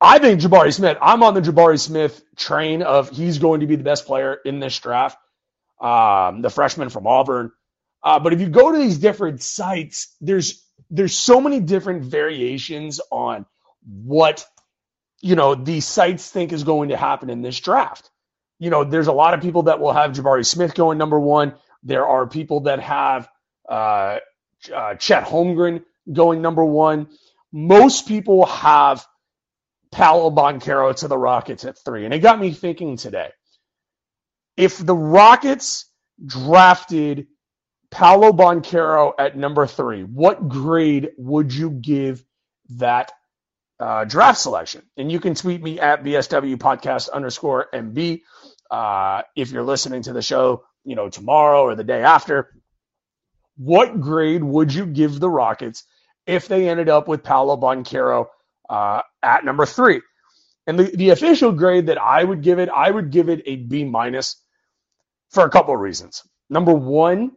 I 0.04 0.18
think 0.18 0.40
Jabari 0.40 0.72
Smith. 0.72 0.98
I'm 1.00 1.22
on 1.22 1.32
the 1.32 1.40
Jabari 1.40 1.80
Smith 1.80 2.22
train 2.36 2.82
of 2.82 3.08
he's 3.08 3.38
going 3.38 3.60
to 3.60 3.66
be 3.66 3.76
the 3.76 3.84
best 3.84 4.04
player 4.04 4.34
in 4.44 4.60
this 4.60 4.78
draft. 4.78 5.16
Um, 5.80 6.42
the 6.42 6.50
freshman 6.50 6.90
from 6.90 7.06
Auburn. 7.06 7.52
Uh, 8.02 8.18
but 8.18 8.34
if 8.34 8.40
you 8.40 8.48
go 8.48 8.70
to 8.70 8.78
these 8.78 8.98
different 8.98 9.42
sites, 9.42 10.14
there's 10.20 10.62
there's 10.90 11.16
so 11.16 11.40
many 11.40 11.58
different 11.58 12.04
variations 12.04 13.00
on 13.10 13.46
what 13.86 14.46
you 15.22 15.36
know 15.36 15.54
these 15.54 15.86
sites 15.86 16.30
think 16.30 16.52
is 16.52 16.64
going 16.64 16.90
to 16.90 16.98
happen 16.98 17.30
in 17.30 17.40
this 17.40 17.58
draft. 17.58 18.10
You 18.58 18.68
know, 18.68 18.84
there's 18.84 19.06
a 19.06 19.12
lot 19.12 19.32
of 19.32 19.40
people 19.40 19.64
that 19.64 19.80
will 19.80 19.92
have 19.94 20.12
Jabari 20.12 20.44
Smith 20.44 20.74
going 20.74 20.98
number 20.98 21.18
one. 21.18 21.54
There 21.82 22.06
are 22.06 22.26
people 22.26 22.60
that 22.60 22.80
have 22.80 23.26
uh, 23.68 24.18
uh, 24.72 24.94
Chet 24.96 25.24
Holmgren 25.24 25.82
going 26.12 26.42
number 26.42 26.64
one. 26.64 27.08
Most 27.52 28.06
people 28.06 28.44
have 28.46 29.06
Paolo 29.94 30.28
Banchero 30.32 30.94
to 30.96 31.06
the 31.08 31.16
Rockets 31.16 31.64
at 31.64 31.78
three, 31.78 32.04
and 32.04 32.12
it 32.12 32.18
got 32.18 32.40
me 32.40 32.50
thinking 32.52 32.96
today. 32.96 33.30
If 34.56 34.76
the 34.78 34.94
Rockets 34.94 35.88
drafted 36.26 37.28
Paolo 37.92 38.32
Banchero 38.32 39.12
at 39.16 39.36
number 39.36 39.68
three, 39.68 40.02
what 40.02 40.48
grade 40.48 41.10
would 41.16 41.54
you 41.54 41.70
give 41.70 42.24
that 42.70 43.12
uh, 43.78 44.04
draft 44.04 44.40
selection? 44.40 44.82
And 44.96 45.12
you 45.12 45.20
can 45.20 45.36
tweet 45.36 45.62
me 45.62 45.78
at 45.78 46.02
BSW 46.02 46.56
podcast 46.56 47.12
underscore 47.12 47.68
MB 47.72 48.22
uh, 48.72 49.22
if 49.36 49.52
you're 49.52 49.62
listening 49.62 50.02
to 50.02 50.12
the 50.12 50.22
show, 50.22 50.64
you 50.84 50.96
know, 50.96 51.08
tomorrow 51.08 51.62
or 51.62 51.76
the 51.76 51.84
day 51.84 52.02
after. 52.02 52.50
What 53.56 54.00
grade 54.00 54.42
would 54.42 54.74
you 54.74 54.86
give 54.86 55.20
the 55.20 55.30
Rockets 55.30 55.84
if 56.26 56.48
they 56.48 56.68
ended 56.68 56.88
up 56.88 57.06
with 57.06 57.22
Paolo 57.22 57.56
Banchero 57.56 58.26
uh, 58.68 59.02
at 59.22 59.44
number 59.44 59.66
three? 59.66 60.00
And 60.66 60.78
the, 60.78 60.84
the 60.84 61.10
official 61.10 61.52
grade 61.52 61.86
that 61.86 61.98
I 62.00 62.24
would 62.24 62.42
give 62.42 62.58
it, 62.58 62.68
I 62.70 62.90
would 62.90 63.10
give 63.10 63.28
it 63.28 63.42
a 63.46 63.56
B 63.56 63.84
minus 63.84 64.36
for 65.30 65.44
a 65.44 65.50
couple 65.50 65.74
of 65.74 65.80
reasons. 65.80 66.22
Number 66.50 66.74
one, 66.74 67.32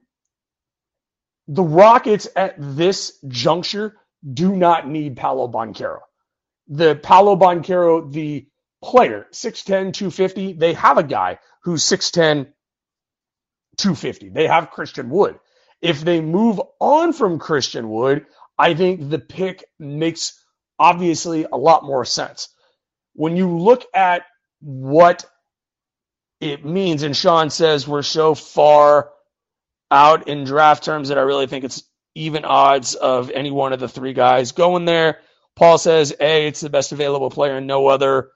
the 1.47 1.63
Rockets 1.63 2.27
at 2.35 2.55
this 2.57 3.19
juncture 3.27 3.95
do 4.33 4.55
not 4.55 4.87
need 4.87 5.17
Paolo 5.17 5.47
Banchero. 5.47 5.99
The 6.67 6.95
Paolo 6.95 7.35
Banchero, 7.35 8.11
the 8.11 8.47
player, 8.83 9.27
6'10, 9.33 9.93
250, 9.93 10.53
they 10.53 10.73
have 10.73 10.97
a 10.97 11.03
guy 11.03 11.39
who's 11.63 11.83
6'10, 11.83 12.47
250. 13.77 14.29
They 14.29 14.47
have 14.47 14.71
Christian 14.71 15.09
Wood. 15.09 15.39
If 15.81 16.01
they 16.01 16.21
move 16.21 16.61
on 16.79 17.13
from 17.13 17.39
Christian 17.39 17.89
Wood, 17.89 18.25
I 18.57 18.73
think 18.73 19.09
the 19.09 19.19
pick 19.19 19.63
makes 19.79 20.43
obviously 20.79 21.45
a 21.51 21.57
lot 21.57 21.83
more 21.83 22.05
sense. 22.05 22.49
When 23.13 23.37
you 23.37 23.57
look 23.59 23.85
at 23.93 24.23
what 24.61 25.25
it 26.41 26.65
means, 26.65 27.03
and 27.03 27.15
Sean 27.15 27.49
says 27.49 27.87
we're 27.87 28.03
so 28.03 28.35
far 28.35 29.11
out 29.91 30.27
in 30.27 30.43
draft 30.43 30.83
terms 30.83 31.09
that 31.09 31.17
I 31.17 31.21
really 31.21 31.47
think 31.47 31.63
it's 31.65 31.83
even 32.15 32.45
odds 32.45 32.95
of 32.95 33.29
any 33.31 33.51
one 33.51 33.73
of 33.73 33.79
the 33.79 33.87
three 33.89 34.13
guys 34.13 34.51
going 34.51 34.85
there. 34.85 35.19
Paul 35.55 35.77
says, 35.77 36.13
A, 36.19 36.47
it's 36.47 36.61
the 36.61 36.69
best 36.69 36.91
available 36.91 37.29
player 37.29 37.57
and 37.57 37.67
no 37.67 37.87
other 37.87 38.29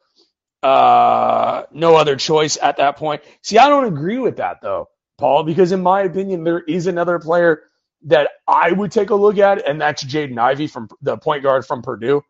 uh 0.64 1.64
no 1.72 1.96
other 1.96 2.16
choice 2.18 2.58
at 2.62 2.78
that 2.78 2.98
point. 2.98 3.22
See, 3.44 3.58
I 3.58 3.70
don't 3.70 3.86
agree 3.86 4.20
with 4.20 4.38
that 4.38 4.58
though, 4.62 4.90
Paul, 5.18 5.44
because 5.44 5.72
in 5.72 5.82
my 5.82 6.02
opinion, 6.02 6.44
there 6.44 6.60
is 6.62 6.88
another 6.88 7.20
player 7.20 7.64
that 8.06 8.30
I 8.48 8.72
would 8.72 8.92
take 8.92 9.10
a 9.12 9.16
look 9.16 9.38
at, 9.38 9.68
and 9.68 9.80
that's 9.82 10.04
Jaden 10.04 10.38
Ivey 10.40 10.68
from 10.68 10.90
the 11.02 11.18
point 11.18 11.44
guard 11.44 11.66
from 11.66 11.82
Purdue. 11.82 12.24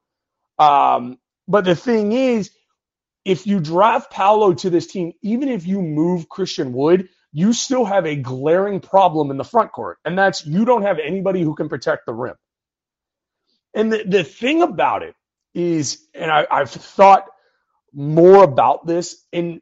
Um, 0.61 1.17
but 1.47 1.65
the 1.65 1.75
thing 1.75 2.11
is, 2.11 2.51
if 3.25 3.47
you 3.47 3.59
draft 3.59 4.11
Paolo 4.11 4.53
to 4.53 4.69
this 4.69 4.87
team, 4.87 5.13
even 5.21 5.49
if 5.49 5.67
you 5.67 5.81
move 5.81 6.29
Christian 6.29 6.73
Wood, 6.73 7.09
you 7.33 7.53
still 7.53 7.85
have 7.85 8.05
a 8.05 8.15
glaring 8.15 8.79
problem 8.79 9.31
in 9.31 9.37
the 9.37 9.43
front 9.43 9.71
court, 9.71 9.97
and 10.05 10.17
that's 10.17 10.45
you 10.45 10.65
don't 10.65 10.83
have 10.83 10.99
anybody 10.99 11.41
who 11.41 11.55
can 11.55 11.69
protect 11.69 12.05
the 12.05 12.13
rim. 12.13 12.35
And 13.73 13.91
the, 13.93 14.03
the 14.05 14.23
thing 14.23 14.61
about 14.61 15.03
it 15.03 15.15
is, 15.53 16.05
and 16.13 16.31
I, 16.31 16.47
I've 16.51 16.71
thought 16.71 17.25
more 17.93 18.43
about 18.43 18.85
this, 18.87 19.25
and 19.33 19.61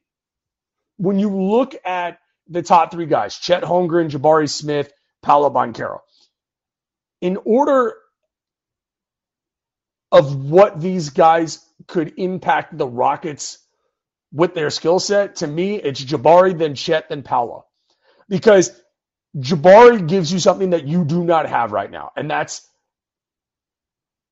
when 0.97 1.19
you 1.19 1.29
look 1.29 1.75
at 1.85 2.19
the 2.47 2.61
top 2.63 2.91
three 2.91 3.05
guys, 3.05 3.37
Chet 3.37 3.63
Holmgren, 3.63 4.09
Jabari 4.09 4.49
Smith, 4.49 4.91
Paolo 5.21 5.49
Banchero, 5.49 5.99
in 7.21 7.37
order 7.45 7.95
of 10.11 10.35
what 10.49 10.81
these 10.81 11.11
guys 11.11 11.65
could 11.87 12.13
impact 12.17 12.77
the 12.77 12.87
Rockets 12.87 13.59
with 14.33 14.55
their 14.55 14.69
skill 14.71 14.99
set, 14.99 15.37
to 15.37 15.47
me, 15.47 15.75
it's 15.75 16.03
Jabari, 16.03 16.57
then 16.57 16.75
Chet, 16.75 17.09
then 17.09 17.23
Paolo. 17.23 17.65
Because 18.29 18.71
Jabari 19.37 20.07
gives 20.07 20.33
you 20.33 20.39
something 20.39 20.71
that 20.71 20.87
you 20.87 21.05
do 21.05 21.23
not 21.23 21.47
have 21.49 21.71
right 21.73 21.91
now, 21.91 22.11
and 22.17 22.29
that's 22.31 22.67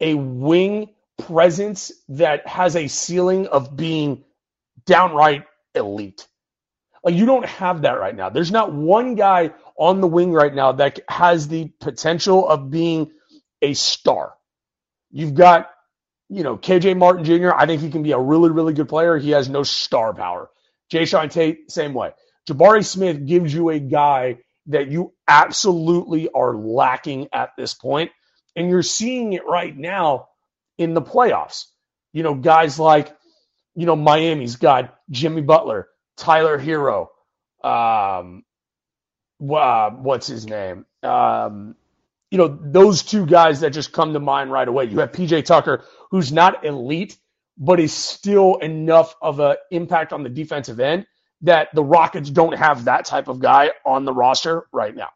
a 0.02 0.16
wing 0.16 0.90
presence 1.20 1.92
that 2.10 2.48
has 2.48 2.76
a 2.76 2.88
ceiling 2.88 3.48
of 3.48 3.76
being 3.78 4.24
downright 4.86 5.46
elite. 5.76 6.28
Like 7.04 7.16
you 7.16 7.26
don't 7.26 7.46
have 7.48 7.84
that 7.84 8.00
right 8.00 8.16
now. 8.16 8.30
There's 8.30 8.52
not 8.52 8.74
one 8.74 9.16
guy 9.16 9.52
on 9.78 10.02
the 10.02 10.08
wing 10.08 10.34
right 10.34 10.54
now 10.56 10.74
that 10.74 11.02
has 11.10 11.48
the 11.50 11.68
potential 11.82 12.48
of 12.48 12.72
being 12.72 13.12
a 13.62 13.74
star. 13.76 14.34
You've 15.12 15.34
got, 15.36 15.70
you 16.30 16.44
know, 16.44 16.58
KJ 16.58 16.98
Martin 16.98 17.26
Jr. 17.26 17.52
I 17.56 17.66
think 17.66 17.82
he 17.82 17.90
can 17.90 18.04
be 18.04 18.12
a 18.12 18.20
really, 18.20 18.50
really 18.52 18.74
good 18.74 18.90
player. 18.90 19.18
He 19.18 19.32
has 19.32 19.50
no 19.50 19.64
star 19.64 20.14
power. 20.14 20.50
Jae'Sean 20.92 21.32
Tate, 21.32 21.72
same 21.72 21.94
way. 21.94 22.12
Jabari 22.50 22.86
Smith 22.86 23.26
gives 23.26 23.54
you 23.54 23.70
a 23.70 23.80
guy 23.80 24.40
that 24.68 24.90
you 24.90 25.14
absolutely 25.28 26.30
are 26.34 26.56
lacking 26.56 27.30
at 27.34 27.52
this 27.58 27.74
point, 27.74 28.12
and 28.56 28.70
you're 28.70 28.84
seeing 28.84 29.34
it 29.34 29.48
right 29.48 29.76
now 29.76 30.30
in 30.78 30.94
the 30.94 31.02
playoffs. 31.02 31.66
You 32.14 32.24
know, 32.24 32.36
guys 32.36 32.80
like, 32.80 33.16
you 33.76 33.86
know, 33.86 33.96
Miami's 33.96 34.56
got 34.58 34.96
Jimmy 35.10 35.42
Butler, 35.42 35.88
Tyler 36.18 36.60
Herro, 36.60 37.10
um, 37.64 38.44
uh, 39.42 39.92
what's 39.92 40.28
his 40.28 40.48
name? 40.48 40.86
Um, 41.04 41.76
you 42.32 42.38
know, 42.38 42.60
those 42.62 43.04
two 43.04 43.26
guys 43.26 43.62
that 43.62 43.72
just 43.72 43.94
come 43.94 44.14
to 44.14 44.20
mind 44.20 44.52
right 44.52 44.68
away. 44.68 44.86
You 44.86 45.00
have 45.00 45.12
PJ 45.12 45.46
Tucker, 45.46 45.86
who's 46.12 46.32
not 46.32 46.66
elite, 46.66 47.18
but 47.58 47.80
is 47.80 47.94
still 47.94 48.58
enough 48.58 49.16
of 49.22 49.40
an 49.40 49.56
impact 49.72 50.14
on 50.14 50.24
the 50.24 50.30
defensive 50.30 50.80
end 50.80 51.06
that 51.42 51.70
the 51.74 51.84
Rockets 51.84 52.30
don't 52.30 52.58
have 52.58 52.86
that 52.86 53.06
type 53.06 53.28
of 53.28 53.40
guy 53.40 53.72
on 53.86 54.06
the 54.06 54.14
roster 54.14 54.68
right 54.72 54.96
now. 54.96 55.10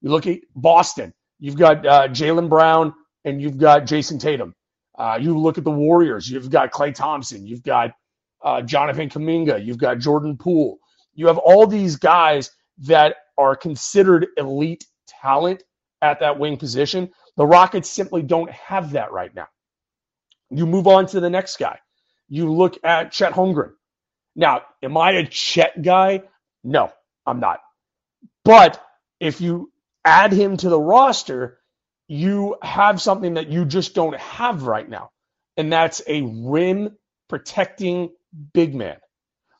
You 0.00 0.10
look 0.10 0.26
at 0.26 0.40
Boston, 0.54 1.12
you've 1.38 1.56
got 1.56 1.86
uh, 1.86 2.08
Jaylen 2.08 2.48
Brown 2.48 2.94
and 3.24 3.40
you've 3.40 3.58
got 3.58 3.86
Jayson 3.86 4.20
Tatum. 4.20 4.54
Uh, 4.98 5.18
you 5.20 5.38
look 5.38 5.58
at 5.58 5.64
the 5.64 5.70
Warriors, 5.70 6.28
you've 6.28 6.50
got 6.50 6.70
Klay 6.72 6.94
Thompson, 6.94 7.46
you've 7.46 7.62
got 7.62 7.92
uh, 8.44 8.62
Jonathan 8.62 9.08
Kuminga, 9.08 9.64
you've 9.64 9.78
got 9.78 9.98
Jordan 9.98 10.36
Poole. 10.36 10.78
You 11.14 11.26
have 11.28 11.38
all 11.38 11.66
these 11.66 11.96
guys 11.96 12.50
that 12.78 13.16
are 13.38 13.56
considered 13.56 14.26
elite 14.36 14.84
talent 15.08 15.62
at 16.02 16.20
that 16.20 16.38
wing 16.38 16.58
position. 16.58 17.10
The 17.36 17.46
Rockets 17.46 17.90
simply 17.90 18.22
don't 18.22 18.50
have 18.50 18.92
that 18.92 19.12
right 19.12 19.34
now. 19.34 19.48
You 20.50 20.66
move 20.66 20.86
on 20.86 21.06
to 21.06 21.20
the 21.20 21.30
next 21.30 21.56
guy. 21.58 21.78
You 22.28 22.52
look 22.52 22.78
at 22.84 23.12
Chet 23.12 23.32
Holmgren. 23.32 23.72
Now, 24.36 24.62
am 24.82 24.96
I 24.96 25.12
a 25.12 25.26
Chet 25.26 25.82
guy? 25.82 26.22
No, 26.64 26.92
I'm 27.26 27.40
not. 27.40 27.60
But 28.44 28.82
if 29.20 29.40
you 29.40 29.72
add 30.04 30.32
him 30.32 30.56
to 30.58 30.68
the 30.68 30.80
roster, 30.80 31.58
you 32.08 32.56
have 32.62 33.00
something 33.00 33.34
that 33.34 33.48
you 33.48 33.64
just 33.64 33.94
don't 33.94 34.16
have 34.16 34.64
right 34.64 34.88
now. 34.88 35.10
And 35.56 35.72
that's 35.72 36.02
a 36.06 36.22
rim 36.22 36.96
protecting 37.28 38.10
big 38.52 38.74
man. 38.74 38.96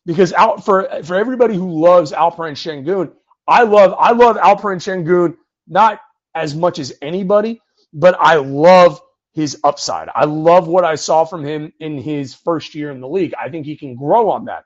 Because 0.04 0.32
out 0.32 0.64
for 0.64 0.88
for 1.04 1.16
everybody 1.16 1.54
who 1.54 1.80
loves 1.80 2.12
Alperen 2.12 2.54
Sengun, 2.54 3.12
I 3.46 3.62
love 3.62 3.94
I 3.98 4.12
love 4.12 4.36
Alperen 4.36 4.78
Sengun 4.78 5.36
not 5.68 6.00
as 6.34 6.54
much 6.54 6.78
as 6.78 6.94
anybody, 7.02 7.60
but 7.92 8.16
I 8.20 8.36
love 8.36 9.00
his 9.34 9.58
upside. 9.64 10.08
I 10.14 10.24
love 10.26 10.68
what 10.68 10.84
I 10.84 10.96
saw 10.96 11.24
from 11.24 11.44
him 11.44 11.72
in 11.80 11.98
his 11.98 12.34
first 12.34 12.74
year 12.74 12.90
in 12.90 13.00
the 13.00 13.08
league. 13.08 13.34
I 13.40 13.48
think 13.50 13.66
he 13.66 13.76
can 13.76 13.96
grow 13.96 14.30
on 14.30 14.46
that. 14.46 14.64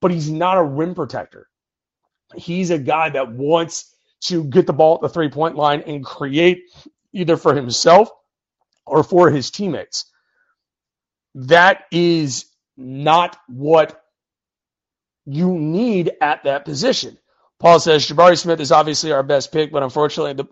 But 0.00 0.12
he's 0.12 0.30
not 0.30 0.58
a 0.58 0.62
rim 0.64 0.94
protector. 0.94 1.48
He's 2.36 2.70
a 2.70 2.78
guy 2.78 3.10
that 3.10 3.32
wants 3.32 3.94
to 4.24 4.44
get 4.44 4.66
the 4.66 4.72
ball 4.72 4.96
at 4.96 5.02
the 5.02 5.08
three 5.08 5.30
point 5.30 5.56
line 5.56 5.82
and 5.82 6.04
create 6.04 6.62
either 7.12 7.36
for 7.36 7.54
himself 7.54 8.10
or 8.86 9.04
for 9.04 9.30
his 9.30 9.50
teammates. 9.50 10.06
That 11.34 11.84
is 11.92 12.46
not 12.76 13.36
what 13.48 14.02
you 15.26 15.58
need 15.58 16.12
at 16.20 16.44
that 16.44 16.64
position. 16.64 17.18
Paul 17.60 17.80
says 17.80 18.06
Jabari 18.08 18.38
Smith 18.38 18.60
is 18.60 18.72
obviously 18.72 19.12
our 19.12 19.22
best 19.22 19.52
pick, 19.52 19.72
but 19.72 19.82
unfortunately, 19.82 20.34
the 20.34 20.46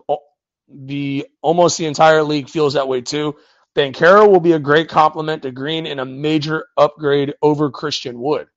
the 0.73 1.27
almost 1.41 1.77
the 1.77 1.87
entire 1.87 2.23
league 2.23 2.49
feels 2.49 2.73
that 2.75 2.87
way 2.87 3.01
too. 3.01 3.35
Banchero 3.75 4.29
will 4.29 4.41
be 4.41 4.53
a 4.53 4.59
great 4.59 4.89
complement 4.89 5.43
to 5.43 5.51
Green 5.51 5.87
and 5.87 5.99
a 5.99 6.05
major 6.05 6.67
upgrade 6.77 7.35
over 7.41 7.71
Christian 7.71 8.19
Wood. 8.19 8.47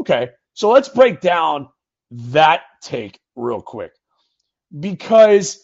Okay, 0.00 0.30
so 0.54 0.70
let's 0.70 0.88
break 0.88 1.20
down 1.20 1.68
that 2.12 2.62
take 2.82 3.20
real 3.36 3.62
quick 3.62 3.92
because 4.78 5.58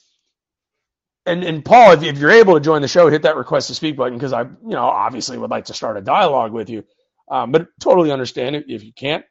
and 1.26 1.44
and 1.44 1.64
Paul, 1.64 1.92
if, 1.92 2.02
if 2.02 2.18
you're 2.18 2.31
able 2.31 2.55
to 2.55 2.61
join 2.61 2.83
the 2.83 2.88
show, 2.88 3.09
hit 3.09 3.22
that 3.22 3.37
request 3.37 3.68
to 3.68 3.74
speak 3.74 3.96
button 3.96 4.14
because 4.18 4.33
I, 4.33 4.42
you 4.42 4.57
know, 4.64 4.85
obviously 4.85 5.38
would 5.38 5.50
like 5.50 5.66
to 5.66 5.74
start 5.74 5.96
a 5.96 6.00
dialogue 6.00 6.52
with 6.52 6.68
you, 6.68 6.85
um, 7.31 7.52
but 7.52 7.68
totally 7.81 8.11
understand 8.11 8.57
it 8.57 8.64
if 8.68 8.83
you 8.83 8.92
can't. 8.92 9.24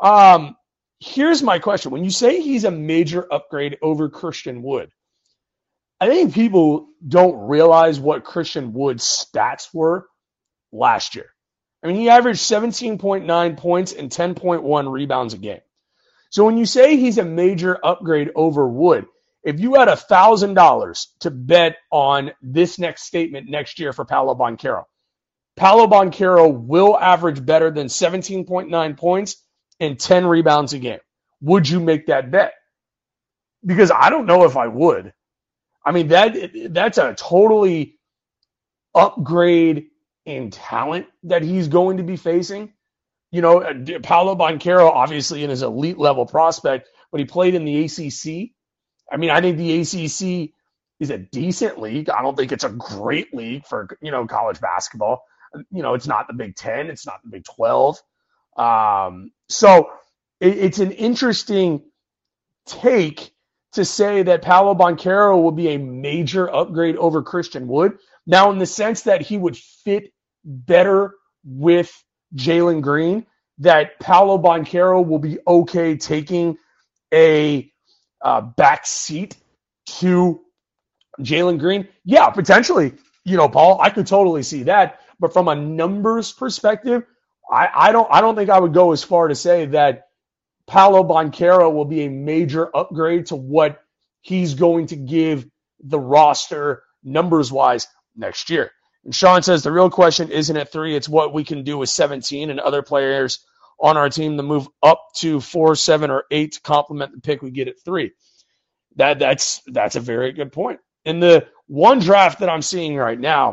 Um, 0.00 0.56
here's 1.00 1.42
my 1.42 1.58
question: 1.58 1.90
When 1.92 2.04
you 2.04 2.10
say 2.10 2.40
he's 2.40 2.64
a 2.64 2.70
major 2.70 3.26
upgrade 3.32 3.76
over 3.82 4.08
Christian 4.08 4.62
Wood, 4.62 4.90
I 6.00 6.08
think 6.08 6.34
people 6.34 6.88
don't 7.06 7.48
realize 7.48 7.98
what 7.98 8.24
Christian 8.24 8.72
Wood's 8.72 9.04
stats 9.04 9.68
were 9.74 10.06
last 10.72 11.16
year. 11.16 11.26
I 11.82 11.88
mean, 11.88 11.96
he 11.96 12.08
averaged 12.08 12.40
17.9 12.40 13.56
points 13.56 13.92
and 13.92 14.10
10.1 14.10 14.92
rebounds 14.92 15.34
a 15.34 15.38
game. 15.38 15.60
So 16.30 16.44
when 16.44 16.56
you 16.56 16.66
say 16.66 16.96
he's 16.96 17.18
a 17.18 17.24
major 17.24 17.78
upgrade 17.84 18.30
over 18.34 18.68
Wood, 18.68 19.06
if 19.42 19.60
you 19.60 19.74
had 19.74 19.88
a 19.88 19.96
thousand 19.96 20.54
dollars 20.54 21.08
to 21.20 21.30
bet 21.30 21.76
on 21.90 22.32
this 22.42 22.78
next 22.78 23.04
statement 23.04 23.48
next 23.48 23.78
year 23.78 23.92
for 23.92 24.04
Paolo 24.04 24.34
Banchero, 24.34 24.84
Paolo 25.56 25.86
Banchero 25.86 26.52
will 26.52 26.98
average 26.98 27.44
better 27.44 27.70
than 27.70 27.86
17.9 27.86 28.96
points 28.96 29.42
and 29.80 29.98
10 29.98 30.26
rebounds 30.26 30.72
a 30.72 30.78
game. 30.78 31.00
Would 31.40 31.68
you 31.68 31.80
make 31.80 32.06
that 32.06 32.30
bet? 32.30 32.52
Because 33.64 33.90
I 33.90 34.10
don't 34.10 34.26
know 34.26 34.44
if 34.44 34.56
I 34.56 34.66
would. 34.68 35.12
I 35.88 35.92
mean 35.92 36.08
that 36.08 36.36
that's 36.70 36.98
a 36.98 37.14
totally 37.14 37.98
upgrade 38.94 39.86
in 40.26 40.50
talent 40.50 41.06
that 41.24 41.42
he's 41.42 41.68
going 41.68 41.98
to 41.98 42.04
be 42.04 42.16
facing. 42.16 42.72
You 43.32 43.42
know, 43.42 43.60
Paolo 44.02 44.36
Banchero 44.36 44.90
obviously 44.90 45.44
in 45.44 45.50
his 45.50 45.62
elite 45.62 45.98
level 45.98 46.26
prospect, 46.26 46.88
but 47.12 47.20
he 47.20 47.26
played 47.26 47.54
in 47.54 47.64
the 47.64 47.84
ACC 47.86 48.50
I 49.12 49.18
mean, 49.18 49.30
I 49.30 49.40
think 49.40 49.58
the 49.58 49.80
ACC 49.80 50.52
is 51.00 51.10
a 51.10 51.18
decent 51.18 51.80
league. 51.80 52.10
I 52.10 52.22
don't 52.22 52.36
think 52.36 52.52
it's 52.52 52.64
a 52.64 52.70
great 52.70 53.34
league 53.34 53.66
for 53.66 53.88
you 54.00 54.10
know 54.10 54.26
college 54.26 54.60
basketball. 54.60 55.22
You 55.70 55.82
know, 55.82 55.94
it's 55.94 56.06
not 56.08 56.26
the 56.28 56.34
Big 56.34 56.56
Ten, 56.56 56.88
it's 56.90 57.06
not 57.06 57.22
the 57.24 57.30
Big 57.30 57.44
Twelve. 57.44 57.98
Um, 58.56 59.32
so 59.48 59.90
it, 60.40 60.58
it's 60.58 60.78
an 60.80 60.92
interesting 60.92 61.82
take 62.66 63.32
to 63.72 63.84
say 63.84 64.22
that 64.24 64.42
Paolo 64.42 64.74
Banchero 64.74 65.42
will 65.42 65.52
be 65.52 65.68
a 65.70 65.78
major 65.78 66.52
upgrade 66.54 66.96
over 66.96 67.22
Christian 67.22 67.68
Wood. 67.68 67.98
Now, 68.26 68.50
in 68.52 68.58
the 68.58 68.66
sense 68.66 69.02
that 69.02 69.22
he 69.22 69.38
would 69.38 69.56
fit 69.56 70.12
better 70.44 71.14
with 71.44 71.92
Jalen 72.36 72.82
Green, 72.82 73.26
that 73.58 73.98
Paolo 74.00 74.38
Banchero 74.38 75.06
will 75.06 75.18
be 75.20 75.38
okay 75.46 75.96
taking 75.96 76.56
a 77.14 77.70
uh, 78.22 78.40
back 78.42 78.86
seat 78.86 79.36
to 80.00 80.40
Jalen 81.20 81.58
Green? 81.60 81.88
Yeah, 82.04 82.30
potentially. 82.30 82.94
You 83.24 83.36
know, 83.38 83.48
Paul, 83.48 83.80
I 83.80 83.90
could 83.90 84.06
totally 84.08 84.44
see 84.44 84.64
that. 84.64 85.00
But 85.20 85.32
from 85.34 85.48
a 85.48 85.56
numbers 85.56 86.32
perspective, 86.32 87.04
I, 87.52 87.68
I 87.74 87.92
don't 87.92 88.08
I 88.10 88.20
don't 88.22 88.36
think 88.36 88.50
I 88.50 88.60
would 88.60 88.74
go 88.74 88.92
as 88.92 89.04
far 89.04 89.28
to 89.28 89.36
say 89.36 89.66
that 89.68 90.07
Paolo 90.68 91.04
Banchero 91.04 91.72
will 91.74 91.86
be 91.86 92.04
a 92.06 92.10
major 92.10 92.76
upgrade 92.76 93.28
to 93.28 93.36
what 93.36 93.80
he's 94.22 94.54
going 94.54 94.88
to 94.88 94.96
give 94.96 95.46
the 95.80 96.00
roster 96.00 96.84
numbers 97.04 97.52
wise 97.52 97.88
next 98.16 98.50
year. 98.50 98.72
And 99.04 99.14
Sean 99.14 99.42
says 99.42 99.64
the 99.64 99.72
real 99.72 99.90
question 99.90 100.32
isn't 100.32 100.56
at 100.56 100.72
three, 100.72 100.96
it's 100.96 101.10
what 101.10 101.34
we 101.34 101.44
can 101.44 101.64
do 101.64 101.78
with 101.78 101.90
17 101.90 102.50
and 102.50 102.60
other 102.60 102.82
players 102.82 103.40
on 103.80 103.98
our 103.98 104.10
team 104.10 104.38
to 104.38 104.44
move 104.44 104.68
up 104.82 105.02
to 105.18 105.40
four, 105.40 105.76
seven, 105.76 106.10
or 106.10 106.24
eight 106.32 106.54
to 106.54 106.62
complement 106.62 107.12
the 107.14 107.22
pick 107.22 107.42
we 107.42 107.52
get 107.52 107.68
at 107.68 107.80
three. 107.84 108.12
That 108.96 109.18
that's 109.20 109.62
that's 109.66 109.96
a 109.96 110.00
very 110.00 110.32
good 110.32 110.52
point. 110.52 110.80
In 111.04 111.20
the 111.20 111.48
one 111.68 112.00
draft 112.00 112.40
that 112.40 112.50
I'm 112.50 112.62
seeing 112.62 112.96
right 112.96 113.20
now, 113.20 113.52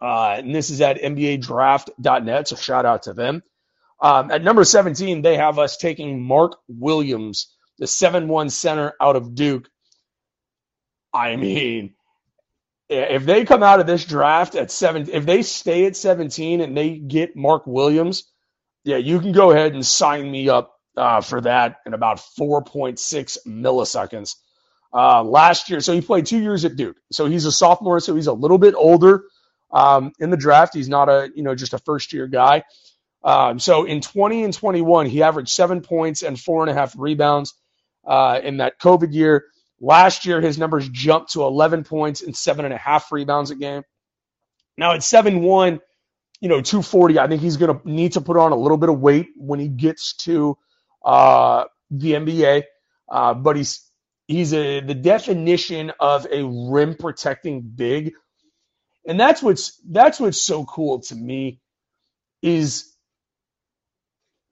Uh, 0.00 0.36
and 0.38 0.54
this 0.54 0.70
is 0.70 0.82
at 0.82 0.98
NBADraft.net, 1.02 2.48
so 2.48 2.56
shout 2.56 2.86
out 2.86 3.04
to 3.04 3.14
them. 3.14 3.42
Um, 4.04 4.30
at 4.32 4.44
number 4.44 4.64
17, 4.64 5.22
they 5.22 5.38
have 5.38 5.58
us 5.58 5.78
taking 5.78 6.22
Mark 6.22 6.58
Williams, 6.68 7.56
the 7.80 7.88
7 7.88 8.28
1 8.28 8.50
center 8.50 8.94
out 9.02 9.16
of 9.16 9.34
Duke. 9.34 9.70
I 11.14 11.36
mean, 11.36 11.94
if 12.88 13.24
they 13.26 13.44
come 13.44 13.62
out 13.62 13.80
of 13.80 13.86
this 13.88 14.04
draft 14.04 14.54
at 14.54 14.70
seven, 14.70 15.08
if 15.10 15.26
they 15.26 15.42
stay 15.42 15.86
at 15.86 15.96
17 15.96 16.60
and 16.60 16.76
they 16.76 16.96
get 16.98 17.36
Mark 17.36 17.66
Williams, 17.66 18.24
yeah, 18.84 18.98
you 18.98 19.20
can 19.20 19.32
go 19.32 19.50
ahead 19.52 19.74
and 19.74 19.84
sign 19.86 20.30
me 20.30 20.48
up 20.48 20.74
uh, 20.96 21.20
for 21.22 21.40
that 21.42 21.78
in 21.86 21.94
about 21.94 22.20
4.6 22.38 23.38
milliseconds. 23.46 24.36
Uh, 24.94 25.24
last 25.24 25.70
year, 25.70 25.80
so 25.80 25.92
he 25.94 26.00
played 26.00 26.26
two 26.26 26.40
years 26.40 26.64
at 26.64 26.76
Duke. 26.76 26.96
So 27.12 27.26
he's 27.26 27.46
a 27.46 27.52
sophomore, 27.52 28.00
so 28.00 28.16
he's 28.16 28.28
a 28.28 28.34
little 28.34 28.58
bit 28.58 28.74
older 28.76 29.24
um, 29.72 30.12
in 30.20 30.30
the 30.30 30.36
draft. 30.36 30.74
He's 30.74 30.88
not 30.88 31.08
a 31.08 31.30
you 31.34 31.42
know 31.44 31.54
just 31.54 31.74
a 31.74 31.78
first 31.78 32.12
year 32.12 32.28
guy. 32.28 32.64
Um, 33.24 33.58
so 33.58 33.84
in 33.84 34.02
20 34.02 34.44
and 34.44 34.54
21, 34.54 35.06
he 35.06 35.22
averaged 35.22 35.50
seven 35.50 35.80
points 35.80 36.22
and 36.22 36.38
four 36.38 36.62
and 36.62 36.70
a 36.70 36.74
half 36.74 36.94
rebounds 36.98 37.54
uh, 38.06 38.40
in 38.42 38.58
that 38.58 38.78
COVID 38.78 39.14
year. 39.14 39.46
Last 39.80 40.26
year, 40.26 40.40
his 40.40 40.58
numbers 40.58 40.88
jumped 40.88 41.32
to 41.32 41.42
11 41.42 41.84
points 41.84 42.22
and 42.22 42.36
seven 42.36 42.64
and 42.66 42.74
a 42.74 42.78
half 42.78 43.10
rebounds 43.10 43.50
a 43.50 43.56
game. 43.56 43.82
Now 44.76 44.92
at 44.92 45.02
7 45.02 45.42
1, 45.42 45.80
you 46.40 46.48
know, 46.48 46.60
240, 46.60 47.18
I 47.18 47.28
think 47.28 47.42
he's 47.42 47.56
going 47.56 47.78
to 47.78 47.90
need 47.90 48.12
to 48.12 48.20
put 48.20 48.36
on 48.36 48.52
a 48.52 48.56
little 48.56 48.76
bit 48.76 48.90
of 48.90 49.00
weight 49.00 49.28
when 49.36 49.58
he 49.60 49.68
gets 49.68 50.14
to 50.24 50.58
uh, 51.04 51.64
the 51.90 52.12
NBA. 52.12 52.64
Uh, 53.08 53.34
but 53.34 53.56
he's 53.56 53.90
he's 54.26 54.52
a, 54.54 54.80
the 54.80 54.94
definition 54.94 55.92
of 56.00 56.26
a 56.30 56.44
rim 56.44 56.96
protecting 56.96 57.62
big. 57.62 58.12
And 59.06 59.20
that's 59.20 59.42
what's 59.42 59.80
that's 59.88 60.20
what's 60.20 60.40
so 60.40 60.64
cool 60.64 61.00
to 61.02 61.14
me 61.14 61.60
is 62.42 62.93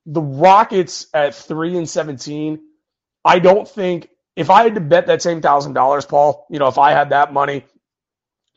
the 0.06 0.22
Rockets 0.22 1.06
at 1.14 1.34
3 1.34 1.78
and 1.78 1.88
17. 1.90 2.60
I 3.24 3.40
don't 3.40 3.68
think 3.68 4.10
if 4.36 4.50
I 4.50 4.64
had 4.64 4.76
to 4.76 4.82
bet 4.82 5.08
that 5.08 5.22
same 5.22 5.42
thousand 5.42 5.74
dollars, 5.74 6.06
Paul, 6.06 6.46
you 6.50 6.60
know, 6.60 6.68
if 6.68 6.78
I 6.78 6.92
had 6.92 7.10
that 7.10 7.34
money, 7.34 7.66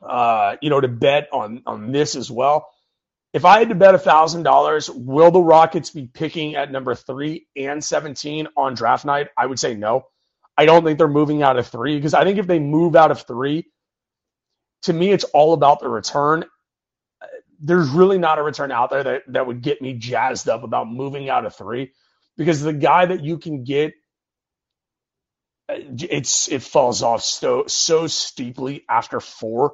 uh, 0.04 0.58
you 0.62 0.70
know, 0.70 0.82
to 0.82 0.88
bet 0.90 1.30
on 1.34 1.64
on 1.66 1.92
this 1.92 2.16
as 2.16 2.32
well, 2.32 2.70
if 3.34 3.46
I 3.46 3.60
had 3.60 3.70
to 3.70 3.76
bet 3.76 3.96
a 3.96 4.00
thousand 4.00 4.44
dollars, 4.44 4.90
will 4.90 5.32
the 5.32 5.42
Rockets 5.42 5.92
be 5.92 6.08
picking 6.08 6.56
at 6.56 6.72
number 6.72 6.96
three 6.96 7.48
and 7.58 7.84
seventeen 7.84 8.48
on 8.58 8.76
draft 8.76 9.06
night? 9.06 9.30
I 9.38 9.46
would 9.48 9.60
say 9.60 9.76
no. 9.76 10.08
I 10.58 10.66
don't 10.66 10.84
think 10.86 10.98
they're 11.00 11.08
moving 11.10 11.44
out 11.44 11.58
of 11.58 11.68
three 11.68 11.98
because 11.98 12.14
I 12.16 12.24
think 12.26 12.40
if 12.40 12.48
they 12.48 12.60
move 12.60 12.96
out 12.96 13.12
of 13.12 13.24
three, 13.28 13.68
to 14.84 14.94
me, 14.94 15.12
it's 15.12 15.26
all 15.26 15.54
about 15.54 15.80
the 15.82 15.90
return. 15.90 16.46
There's 17.60 17.90
really 17.90 18.18
not 18.18 18.40
a 18.40 18.44
return 18.44 18.72
out 18.72 18.90
there 18.90 19.04
that, 19.04 19.24
that 19.30 19.48
would 19.48 19.62
get 19.62 19.82
me 19.82 19.94
jazzed 19.94 20.50
up 20.50 20.64
about 20.64 20.90
moving 20.90 21.30
out 21.30 21.46
of 21.46 21.56
three 21.56 21.92
because 22.38 22.62
the 22.62 22.74
guy 22.74 23.06
that 23.06 23.24
you 23.24 23.38
can 23.38 23.64
get 23.64 23.94
it's 25.70 26.48
it 26.48 26.62
falls 26.62 27.02
off 27.02 27.24
so 27.24 27.66
so 27.68 28.06
steeply 28.08 28.84
after 28.90 29.20
four 29.20 29.74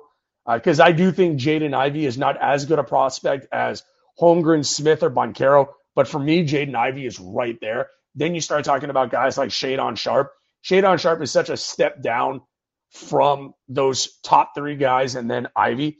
because 0.52 0.80
uh, 0.80 0.86
I 0.86 0.92
do 0.92 1.12
think 1.12 1.40
Jaden 1.40 1.74
Ivey 1.74 2.06
is 2.06 2.18
not 2.18 2.38
as 2.42 2.66
good 2.66 2.80
a 2.80 2.84
prospect 2.84 3.48
as 3.52 3.84
Holmgren, 4.20 4.66
Smith, 4.66 5.04
or 5.04 5.10
Banchero. 5.10 5.68
But 5.96 6.08
for 6.08 6.20
me, 6.20 6.46
Jaden 6.46 6.76
Ivey 6.76 7.06
is 7.06 7.20
right 7.20 7.58
there. 7.62 7.90
Then 8.16 8.34
you 8.36 8.42
start 8.42 8.66
talking 8.66 8.90
about 8.90 9.12
guys 9.12 9.38
like 9.38 9.50
Shaedon 9.50 9.98
Sharpe. 9.98 10.32
Shaedon 10.64 11.00
Sharpe 11.00 11.22
is 11.22 11.32
such 11.32 11.50
a 11.50 11.58
step 11.58 12.02
down 12.02 12.42
from 12.90 13.54
those 13.70 14.20
top 14.24 14.52
three 14.56 14.76
guys 14.76 15.16
and 15.16 15.30
then 15.30 15.48
Ivey 15.56 15.98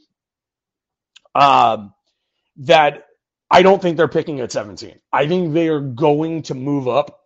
um, 1.34 1.94
that 2.58 3.06
I 3.50 3.62
don't 3.62 3.82
think 3.82 3.96
they're 3.96 4.08
picking 4.08 4.40
at 4.40 4.52
17. 4.52 4.98
I 5.12 5.28
think 5.28 5.54
they 5.54 5.68
are 5.68 5.80
going 5.80 6.42
to 6.44 6.54
move 6.54 6.88
up. 6.88 7.20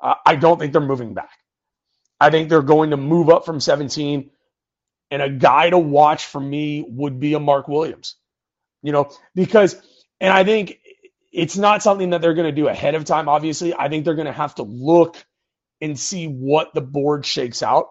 Uh, 0.00 0.14
I 0.26 0.36
don't 0.36 0.58
think 0.58 0.72
they're 0.72 0.82
moving 0.82 1.14
back. 1.14 1.38
I 2.20 2.30
think 2.30 2.48
they're 2.48 2.62
going 2.62 2.90
to 2.90 2.96
move 2.96 3.30
up 3.30 3.46
from 3.46 3.60
17. 3.60 4.30
And 5.10 5.22
a 5.22 5.30
guy 5.30 5.70
to 5.70 5.78
watch 5.78 6.26
for 6.26 6.40
me 6.40 6.84
would 6.88 7.20
be 7.20 7.34
a 7.34 7.40
Mark 7.40 7.68
Williams, 7.68 8.16
you 8.82 8.92
know, 8.92 9.10
because, 9.34 9.76
and 10.20 10.32
I 10.32 10.44
think 10.44 10.78
it's 11.32 11.56
not 11.56 11.82
something 11.82 12.10
that 12.10 12.20
they're 12.22 12.34
going 12.34 12.48
to 12.54 12.62
do 12.62 12.68
ahead 12.68 12.94
of 12.94 13.04
time, 13.04 13.28
obviously. 13.28 13.74
I 13.74 13.88
think 13.88 14.04
they're 14.04 14.14
going 14.14 14.26
to 14.26 14.32
have 14.32 14.56
to 14.56 14.62
look 14.62 15.16
and 15.80 15.98
see 15.98 16.26
what 16.26 16.74
the 16.74 16.80
board 16.80 17.26
shakes 17.26 17.62
out. 17.62 17.88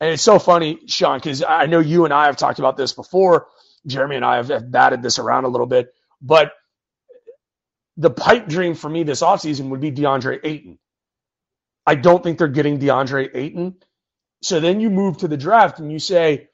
And 0.00 0.10
it's 0.10 0.22
so 0.22 0.38
funny, 0.38 0.80
Sean, 0.86 1.18
because 1.18 1.42
I 1.42 1.66
know 1.66 1.80
you 1.80 2.04
and 2.04 2.14
I 2.14 2.26
have 2.26 2.36
talked 2.36 2.58
about 2.58 2.76
this 2.76 2.92
before. 2.92 3.48
Jeremy 3.86 4.16
and 4.16 4.24
I 4.24 4.36
have, 4.36 4.48
have 4.48 4.70
batted 4.70 5.02
this 5.02 5.18
around 5.18 5.44
a 5.44 5.48
little 5.48 5.66
bit, 5.68 5.94
but 6.22 6.52
the 7.98 8.10
pipe 8.10 8.48
dream 8.48 8.74
for 8.74 8.90
me 8.90 9.04
this 9.04 9.22
offseason 9.22 9.70
would 9.70 9.80
be 9.80 9.92
DeAndre 9.92 10.40
Ayton. 10.44 10.78
I 11.86 11.96
don't 11.96 12.22
think 12.24 12.38
they're 12.38 12.48
getting 12.48 12.78
DeAndre 12.80 13.30
Ayton. 13.34 13.76
So 14.42 14.60
then 14.60 14.80
you 14.80 14.90
move 14.90 15.18
to 15.18 15.28
the 15.28 15.36
draft 15.38 15.80
and 15.80 15.92
you 15.92 15.98
say, 16.00 16.48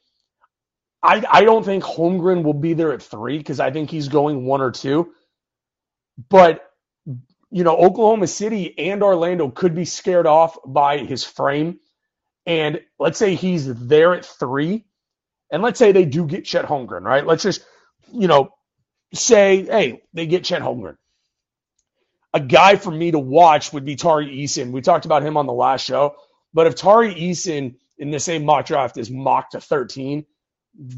I, 1.02 1.24
I 1.30 1.44
don't 1.44 1.64
think 1.64 1.84
Holmgren 1.84 2.44
will 2.44 2.54
be 2.54 2.74
there 2.74 2.92
at 2.92 3.02
three 3.02 3.38
because 3.38 3.60
I 3.60 3.72
think 3.72 3.90
he's 3.90 4.08
going 4.08 4.46
one 4.46 4.62
or 4.62 4.72
two. 4.72 5.12
But, 6.30 6.62
you 7.50 7.64
know, 7.64 7.76
Oklahoma 7.76 8.28
City 8.28 8.78
and 8.78 9.02
Orlando 9.02 9.50
could 9.50 9.74
be 9.74 9.86
scared 9.86 10.26
off 10.26 10.58
by 10.66 10.98
his 10.98 11.24
frame. 11.24 11.80
And 12.46 12.80
let's 12.98 13.18
say 13.18 13.36
he's 13.36 13.72
there 13.74 14.14
at 14.14 14.26
three. 14.26 14.86
And 15.50 15.62
let's 15.62 15.78
say 15.78 15.92
they 15.92 16.04
do 16.04 16.26
get 16.26 16.44
Chet 16.44 16.66
Holmgren, 16.66 17.02
right? 17.02 17.26
Let's 17.26 17.42
just, 17.42 17.64
you 18.12 18.28
know, 18.28 18.50
say, 19.14 19.64
hey, 19.64 20.02
they 20.14 20.26
get 20.26 20.44
Chet 20.44 20.62
Holmgren 20.62 20.96
a 22.34 22.40
guy 22.40 22.76
for 22.76 22.90
me 22.90 23.10
to 23.10 23.18
watch 23.18 23.72
would 23.72 23.84
be 23.84 23.96
Tari 23.96 24.26
Eason. 24.26 24.70
We 24.70 24.80
talked 24.80 25.06
about 25.06 25.22
him 25.22 25.36
on 25.36 25.46
the 25.46 25.52
last 25.52 25.84
show. 25.84 26.16
But 26.52 26.66
if 26.66 26.76
Tari 26.76 27.14
Eason 27.14 27.76
in 27.98 28.10
the 28.10 28.20
same 28.20 28.44
mock 28.44 28.66
draft 28.66 28.96
is 28.98 29.10
mocked 29.10 29.52
to 29.52 29.60
13, 29.60 30.24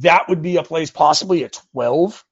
that 0.00 0.28
would 0.28 0.42
be 0.42 0.56
a 0.56 0.62
place 0.62 0.90
possibly 0.90 1.44
at 1.44 1.58
12. 1.72 2.24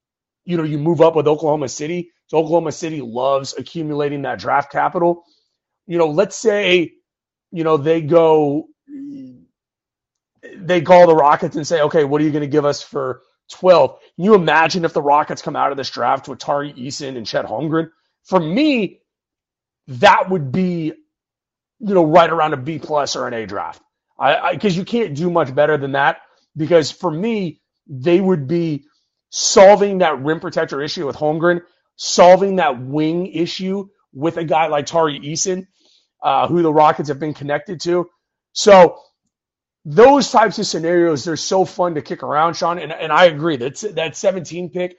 You 0.44 0.56
know, 0.56 0.64
you 0.64 0.78
move 0.78 1.00
up 1.00 1.16
with 1.16 1.28
Oklahoma 1.28 1.68
City. 1.68 2.10
So 2.26 2.38
Oklahoma 2.38 2.72
City 2.72 3.00
loves 3.00 3.54
accumulating 3.56 4.22
that 4.22 4.38
draft 4.38 4.70
capital. 4.70 5.24
You 5.86 5.98
know, 5.98 6.08
let's 6.08 6.36
say, 6.36 6.92
you 7.50 7.64
know, 7.64 7.76
they 7.76 8.02
go, 8.02 8.68
they 10.56 10.82
call 10.82 11.06
the 11.06 11.16
Rockets 11.16 11.56
and 11.56 11.66
say, 11.66 11.82
okay, 11.82 12.04
what 12.04 12.20
are 12.20 12.24
you 12.24 12.30
going 12.30 12.42
to 12.42 12.48
give 12.48 12.64
us 12.64 12.82
for 12.82 13.22
12? 13.52 13.98
Can 14.16 14.24
you 14.24 14.34
imagine 14.34 14.84
if 14.84 14.92
the 14.94 15.02
Rockets 15.02 15.42
come 15.42 15.56
out 15.56 15.70
of 15.72 15.76
this 15.76 15.90
draft 15.90 16.28
with 16.28 16.38
Tari 16.40 16.72
Eason 16.74 17.16
and 17.16 17.26
Chet 17.26 17.46
Holmgren? 17.46 17.90
For 18.24 18.40
me, 18.40 19.00
that 19.88 20.30
would 20.30 20.52
be, 20.52 20.92
you 21.80 21.94
know, 21.94 22.06
right 22.06 22.30
around 22.30 22.54
a 22.54 22.58
B 22.58 22.78
plus 22.78 23.16
or 23.16 23.28
an 23.28 23.34
A 23.34 23.46
draft. 23.46 23.82
I 24.18 24.54
because 24.54 24.76
you 24.76 24.84
can't 24.84 25.16
do 25.16 25.30
much 25.30 25.54
better 25.54 25.78
than 25.78 25.92
that. 25.92 26.18
Because 26.56 26.90
for 26.92 27.10
me, 27.10 27.60
they 27.88 28.20
would 28.20 28.48
be 28.48 28.84
solving 29.30 29.98
that 29.98 30.20
rim 30.22 30.40
protector 30.40 30.82
issue 30.82 31.06
with 31.06 31.16
Holmgren, 31.16 31.62
solving 31.96 32.56
that 32.56 32.82
wing 32.82 33.26
issue 33.28 33.88
with 34.14 34.38
a 34.38 34.44
guy 34.44 34.68
like 34.68 34.86
Tari 34.86 35.20
Eason, 35.20 35.66
uh, 36.22 36.48
who 36.48 36.62
the 36.62 36.72
Rockets 36.72 37.08
have 37.08 37.20
been 37.20 37.34
connected 37.34 37.80
to. 37.82 38.08
So 38.52 39.00
those 39.88 40.30
types 40.30 40.58
of 40.58 40.66
scenarios, 40.66 41.24
they're 41.24 41.36
so 41.36 41.64
fun 41.64 41.94
to 41.94 42.02
kick 42.02 42.22
around, 42.22 42.54
Sean. 42.54 42.78
And, 42.78 42.92
and 42.92 43.12
I 43.12 43.26
agree 43.26 43.56
that 43.56 43.76
that 43.94 44.16
17 44.16 44.70
pick 44.70 44.98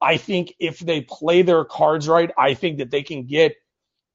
I 0.00 0.18
think 0.18 0.54
if 0.58 0.78
they 0.80 1.00
play 1.00 1.42
their 1.42 1.64
cards 1.64 2.08
right, 2.08 2.30
I 2.38 2.54
think 2.54 2.78
that 2.78 2.90
they 2.90 3.02
can 3.02 3.26
get, 3.26 3.56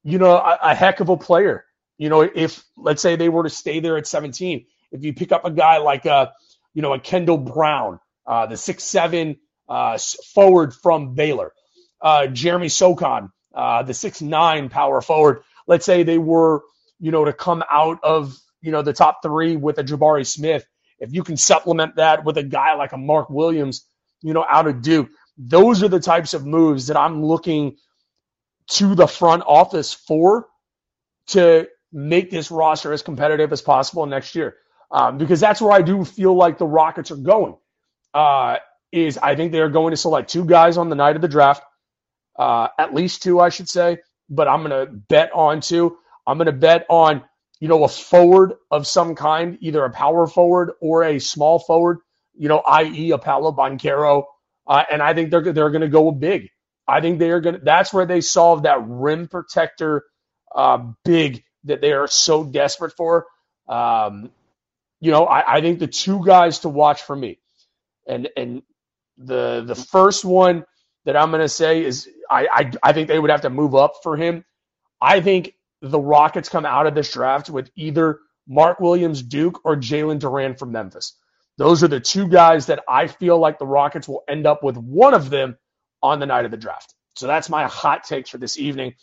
you 0.04 0.18
know, 0.18 0.36
a, 0.36 0.58
a, 0.62 0.74
heck 0.74 1.00
of 1.00 1.08
a 1.08 1.16
player. 1.16 1.64
You 1.98 2.08
know, 2.08 2.22
if 2.22 2.64
let's 2.76 3.02
say 3.02 3.16
they 3.16 3.28
were 3.28 3.42
to 3.42 3.50
stay 3.50 3.80
there 3.80 3.96
at 3.96 4.06
17, 4.06 4.66
if 4.92 5.04
you 5.04 5.12
pick 5.12 5.32
up 5.32 5.44
a 5.44 5.50
guy 5.50 5.78
like 5.78 6.06
a, 6.06 6.32
you 6.74 6.82
know, 6.82 6.94
a 6.94 7.00
Kendall 7.00 7.38
Brown, 7.38 8.00
uh, 8.26 8.46
the 8.46 8.56
six 8.56 8.84
seven 8.84 9.36
uh, 9.68 9.98
forward 10.34 10.74
from 10.74 11.14
Baylor, 11.14 11.52
uh, 12.00 12.28
Jeremy 12.28 12.68
Sochan, 12.68 13.30
uh, 13.54 13.82
the 13.82 13.94
six 13.94 14.22
nine 14.22 14.68
power 14.68 15.00
forward. 15.00 15.42
Let's 15.66 15.84
say 15.84 16.04
they 16.04 16.18
were, 16.18 16.62
you 17.00 17.10
know, 17.10 17.24
to 17.24 17.32
come 17.32 17.64
out 17.70 17.98
of 18.02 18.38
you 18.62 18.72
know 18.72 18.82
the 18.82 18.92
top 18.94 19.20
three 19.22 19.56
with 19.56 19.78
a 19.78 19.84
Jabari 19.84 20.26
Smith. 20.26 20.66
If 21.00 21.12
you 21.14 21.24
can 21.24 21.36
supplement 21.36 21.96
that 21.96 22.24
with 22.24 22.38
a 22.38 22.44
guy 22.44 22.74
like 22.76 22.92
a 22.92 22.98
Mark 22.98 23.30
Williams, 23.30 23.86
you 24.22 24.34
know, 24.34 24.46
out 24.48 24.66
of 24.68 24.82
Duke, 24.82 25.10
those 25.38 25.82
are 25.82 25.88
the 25.88 26.00
types 26.00 26.34
of 26.34 26.46
moves 26.46 26.88
that 26.88 26.98
I'm 26.98 27.24
looking 27.24 27.76
to 28.72 28.94
the 28.94 29.08
front 29.08 29.44
office 29.46 29.92
for 29.94 30.46
to 31.28 31.68
make 31.92 32.30
this 32.30 32.50
roster 32.52 32.92
as 32.92 33.02
competitive 33.02 33.52
as 33.52 33.62
possible 33.62 34.06
next 34.06 34.36
year. 34.36 34.56
Um, 34.92 35.18
because 35.18 35.40
that's 35.40 35.60
where 35.62 35.72
I 35.72 35.82
do 35.82 36.04
feel 36.04 36.34
like 36.36 36.58
the 36.58 36.66
Rockets 36.66 37.12
are 37.12 37.16
going. 37.16 37.56
Uh, 38.14 38.58
is 38.92 39.18
I 39.18 39.36
think 39.36 39.52
they 39.52 39.60
are 39.60 39.70
going 39.70 39.92
to 39.92 39.98
select 39.98 40.30
two 40.30 40.44
guys 40.44 40.78
on 40.78 40.88
the 40.90 40.96
night 40.96 41.16
of 41.16 41.22
the 41.22 41.28
draft, 41.28 41.62
uh, 42.38 42.68
at 42.78 42.94
least 42.94 43.22
two, 43.22 43.40
I 43.40 43.50
should 43.50 43.68
say. 43.68 43.98
But 44.30 44.48
I'm 44.48 44.64
going 44.64 44.86
to 44.86 44.92
bet 44.92 45.32
on 45.34 45.60
two. 45.62 45.98
I'm 46.26 46.38
going 46.38 46.46
to 46.46 46.52
bet 46.52 46.86
on 46.90 47.22
you 47.60 47.68
know 47.68 47.84
a 47.84 47.88
forward 47.88 48.54
of 48.70 48.86
some 48.86 49.16
kind, 49.16 49.58
either 49.62 49.84
a 49.84 49.90
power 49.90 50.26
forward 50.28 50.72
or 50.82 51.04
a 51.04 51.20
small 51.20 51.60
forward. 51.60 51.98
You 52.36 52.48
know, 52.48 52.60
i.e., 52.60 53.12
a 53.12 53.18
Paolo 53.18 53.52
Banchero 53.52 54.24
uh, 54.68 54.84
and 54.92 55.02
I 55.02 55.14
think 55.14 55.32
they're 55.32 55.42
they're 55.52 55.70
going 55.70 55.82
to 55.82 55.88
go 55.90 56.12
big. 56.12 56.50
I 56.88 57.02
think 57.02 57.20
they 57.20 57.32
are 57.32 57.40
going. 57.42 57.56
to 57.56 57.62
That's 57.62 57.94
where 57.94 58.06
they 58.06 58.22
solve 58.22 58.64
that 58.64 58.80
rim 58.86 59.28
protector 59.28 60.04
uh, 60.56 60.80
big 61.04 61.44
that 61.66 61.82
they 61.82 61.92
are 61.92 62.08
so 62.08 62.44
desperate 62.44 62.94
for. 62.96 63.26
Um, 63.68 64.32
you 65.00 65.12
know, 65.12 65.26
I, 65.26 65.56
I 65.58 65.62
think 65.62 65.80
the 65.80 65.88
two 65.88 66.24
guys 66.24 66.60
to 66.60 66.70
watch 66.70 67.02
for 67.02 67.16
me, 67.16 67.38
and 68.06 68.28
and 68.36 68.62
the 69.18 69.64
the 69.66 69.76
first 69.76 70.24
one 70.24 70.64
that 71.06 71.16
I'm 71.16 71.30
going 71.30 71.42
to 71.42 71.48
say 71.48 71.84
is 71.84 72.08
I, 72.30 72.48
I 72.52 72.72
I 72.90 72.92
think 72.94 73.08
they 73.08 73.18
would 73.18 73.30
have 73.30 73.42
to 73.42 73.50
move 73.50 73.74
up 73.74 73.94
for 74.02 74.16
him. 74.16 74.44
I 75.00 75.20
think 75.20 75.54
the 75.82 76.00
Rockets 76.00 76.48
come 76.48 76.66
out 76.66 76.86
of 76.86 76.94
this 76.94 77.12
draft 77.12 77.50
with 77.50 77.70
either 77.76 78.20
Mark 78.46 78.80
Williams, 78.80 79.22
Duke, 79.22 79.60
or 79.64 79.76
Jalen 79.76 80.20
Duren 80.20 80.58
from 80.58 80.72
Memphis. 80.72 81.16
Those 81.56 81.82
are 81.82 81.88
the 81.88 82.00
two 82.00 82.28
guys 82.28 82.66
that 82.66 82.82
I 82.88 83.06
feel 83.06 83.38
like 83.38 83.58
the 83.58 83.66
Rockets 83.66 84.08
will 84.08 84.24
end 84.28 84.46
up 84.46 84.62
with 84.62 84.76
one 84.76 85.14
of 85.14 85.30
them 85.30 85.56
on 86.02 86.18
the 86.18 86.26
night 86.26 86.44
of 86.44 86.50
the 86.50 86.56
draft. 86.56 86.94
So 87.16 87.26
that's 87.26 87.48
my 87.48 87.66
hot 87.66 88.04
takes 88.04 88.30
for 88.30 88.38
this 88.38 88.58
evening. 88.58 88.94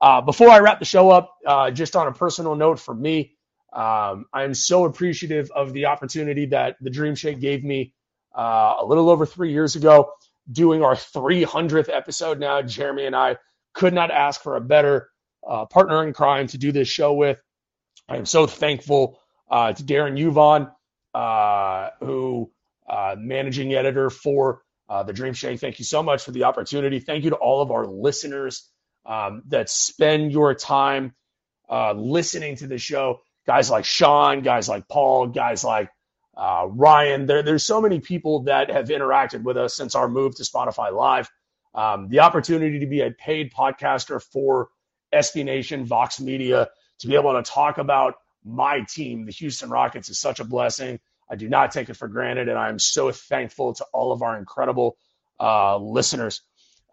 Uh, 0.00 0.20
before 0.20 0.48
I 0.48 0.60
wrap 0.60 0.78
the 0.78 0.84
show 0.84 1.10
up, 1.10 1.34
uh, 1.46 1.70
just 1.70 1.96
on 1.96 2.06
a 2.06 2.12
personal 2.12 2.54
note 2.54 2.78
for 2.78 2.94
me, 2.94 3.36
um, 3.72 4.26
I 4.32 4.44
am 4.44 4.54
so 4.54 4.84
appreciative 4.84 5.50
of 5.50 5.72
the 5.72 5.86
opportunity 5.86 6.46
that 6.46 6.76
the 6.80 6.90
Dream 6.90 7.14
Shake 7.14 7.40
gave 7.40 7.62
me 7.64 7.92
uh, 8.36 8.76
a 8.80 8.84
little 8.84 9.10
over 9.10 9.26
three 9.26 9.52
years 9.52 9.76
ago, 9.76 10.12
doing 10.50 10.82
our 10.82 10.94
300th 10.94 11.88
episode 11.92 12.38
now. 12.38 12.62
Jeremy 12.62 13.06
and 13.06 13.16
I 13.16 13.36
could 13.74 13.92
not 13.92 14.10
ask 14.10 14.40
for 14.40 14.56
a 14.56 14.60
better 14.60 15.10
uh, 15.46 15.66
partner 15.66 16.06
in 16.06 16.12
crime 16.12 16.46
to 16.48 16.58
do 16.58 16.72
this 16.72 16.88
show 16.88 17.12
with. 17.12 17.38
I 18.08 18.16
am 18.16 18.26
so 18.26 18.46
thankful 18.46 19.20
uh, 19.50 19.72
to 19.72 19.82
Darren 19.82 20.18
Yuvon, 20.18 20.70
uh, 21.14 21.90
who 22.00 22.50
managing 23.16 23.74
editor 23.74 24.10
for 24.10 24.62
the 24.88 25.12
Dream 25.12 25.34
Shake. 25.34 25.60
Thank 25.60 25.78
you 25.78 25.84
so 25.84 26.02
much 26.02 26.24
for 26.24 26.30
the 26.30 26.44
opportunity. 26.44 27.00
Thank 27.00 27.24
you 27.24 27.30
to 27.30 27.36
all 27.36 27.62
of 27.62 27.70
our 27.70 27.86
listeners 27.86 28.70
um, 29.06 29.42
that 29.48 29.70
spend 29.70 30.32
your 30.32 30.54
time 30.54 31.14
uh, 31.70 31.92
listening 31.92 32.56
to 32.56 32.66
the 32.66 32.78
show. 32.78 33.20
Guys 33.46 33.70
like 33.70 33.84
Sean, 33.84 34.42
guys 34.42 34.68
like 34.68 34.88
Paul, 34.88 35.28
guys 35.28 35.62
like 35.64 35.90
uh, 36.36 36.66
Ryan. 36.68 37.26
There, 37.26 37.42
there's 37.42 37.64
so 37.64 37.80
many 37.80 38.00
people 38.00 38.44
that 38.44 38.70
have 38.70 38.88
interacted 38.88 39.42
with 39.42 39.56
us 39.56 39.74
since 39.76 39.94
our 39.94 40.08
move 40.08 40.36
to 40.36 40.42
Spotify 40.42 40.92
Live. 40.92 41.30
Um, 41.74 42.08
the 42.08 42.20
opportunity 42.20 42.80
to 42.80 42.86
be 42.86 43.02
a 43.02 43.10
paid 43.10 43.52
podcaster 43.52 44.22
for 44.22 44.68
SB 45.16 45.44
Nation, 45.44 45.84
Vox 45.84 46.20
Media, 46.20 46.68
to 47.00 47.06
be 47.06 47.14
able 47.14 47.34
to 47.34 47.42
talk 47.42 47.78
about 47.78 48.14
my 48.44 48.80
team, 48.88 49.26
the 49.26 49.32
Houston 49.32 49.70
Rockets, 49.70 50.08
is 50.08 50.20
such 50.20 50.40
a 50.40 50.44
blessing. 50.44 51.00
I 51.28 51.34
do 51.36 51.48
not 51.48 51.72
take 51.72 51.88
it 51.88 51.94
for 51.96 52.08
granted, 52.08 52.48
and 52.48 52.58
I 52.58 52.68
am 52.68 52.78
so 52.78 53.10
thankful 53.10 53.74
to 53.74 53.84
all 53.92 54.12
of 54.12 54.22
our 54.22 54.38
incredible 54.38 54.96
uh, 55.40 55.76
listeners. 55.78 56.42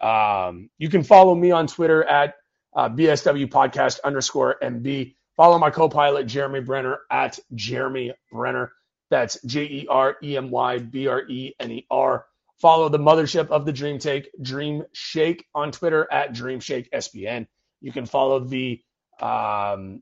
Um, 0.01 0.69
you 0.77 0.89
can 0.89 1.03
follow 1.03 1.35
me 1.35 1.51
on 1.51 1.67
Twitter 1.67 2.03
at 2.03 2.33
uh, 2.75 2.89
BSW 2.89 3.47
podcast 3.47 3.99
underscore 4.03 4.57
MB. 4.61 5.15
Follow 5.37 5.59
my 5.59 5.69
co-pilot 5.69 6.25
Jeremy 6.25 6.61
Brener, 6.61 6.97
at 7.09 7.39
Jeremy 7.53 8.13
Brener. 8.33 8.69
That's 9.09 9.39
J 9.45 9.63
E 9.63 9.87
R 9.89 10.17
E 10.23 10.37
M 10.37 10.49
Y 10.49 10.79
B 10.79 11.07
R 11.07 11.21
E 11.21 11.53
N 11.59 11.71
E 11.71 11.85
R. 11.89 12.25
Follow 12.59 12.89
the 12.89 12.99
mothership 12.99 13.49
of 13.49 13.65
the 13.65 13.73
Dream 13.73 13.99
Take, 13.99 14.29
Dream 14.41 14.83
Shake 14.93 15.45
on 15.53 15.71
Twitter 15.71 16.07
at 16.11 16.33
Dream 16.33 16.59
Shake 16.59 16.89
SBN. 16.91 17.47
You 17.83 17.91
can 17.91 18.07
follow 18.07 18.39
the 18.39 18.81
um, 19.21 20.01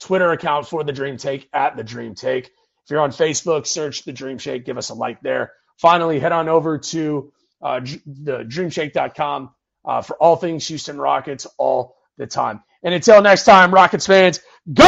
Twitter 0.00 0.32
account 0.32 0.68
for 0.68 0.84
the 0.84 0.92
Dream 0.92 1.16
Take 1.16 1.48
at 1.54 1.76
the 1.76 1.84
Dream 1.84 2.14
Take. 2.14 2.46
If 2.46 2.90
you're 2.90 3.00
on 3.00 3.12
Facebook, 3.12 3.66
search 3.66 4.04
the 4.04 4.12
Dream 4.12 4.38
Shake, 4.38 4.66
give 4.66 4.76
us 4.76 4.90
a 4.90 4.94
like 4.94 5.22
there. 5.22 5.52
Finally, 5.78 6.18
head 6.20 6.32
on 6.32 6.48
over 6.48 6.78
to 6.78 7.32
uh, 7.62 7.80
the 7.80 8.38
dreamshake.com 8.44 9.50
uh, 9.84 10.02
for 10.02 10.16
all 10.16 10.36
things 10.36 10.66
Houston 10.68 10.98
Rockets 10.98 11.46
all 11.58 11.96
the 12.18 12.26
time. 12.26 12.62
And 12.82 12.92
until 12.92 13.22
next 13.22 13.44
time, 13.44 13.72
Rockets 13.72 14.06
fans, 14.06 14.40
go 14.72 14.84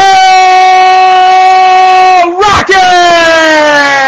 Rockets! 2.41 4.04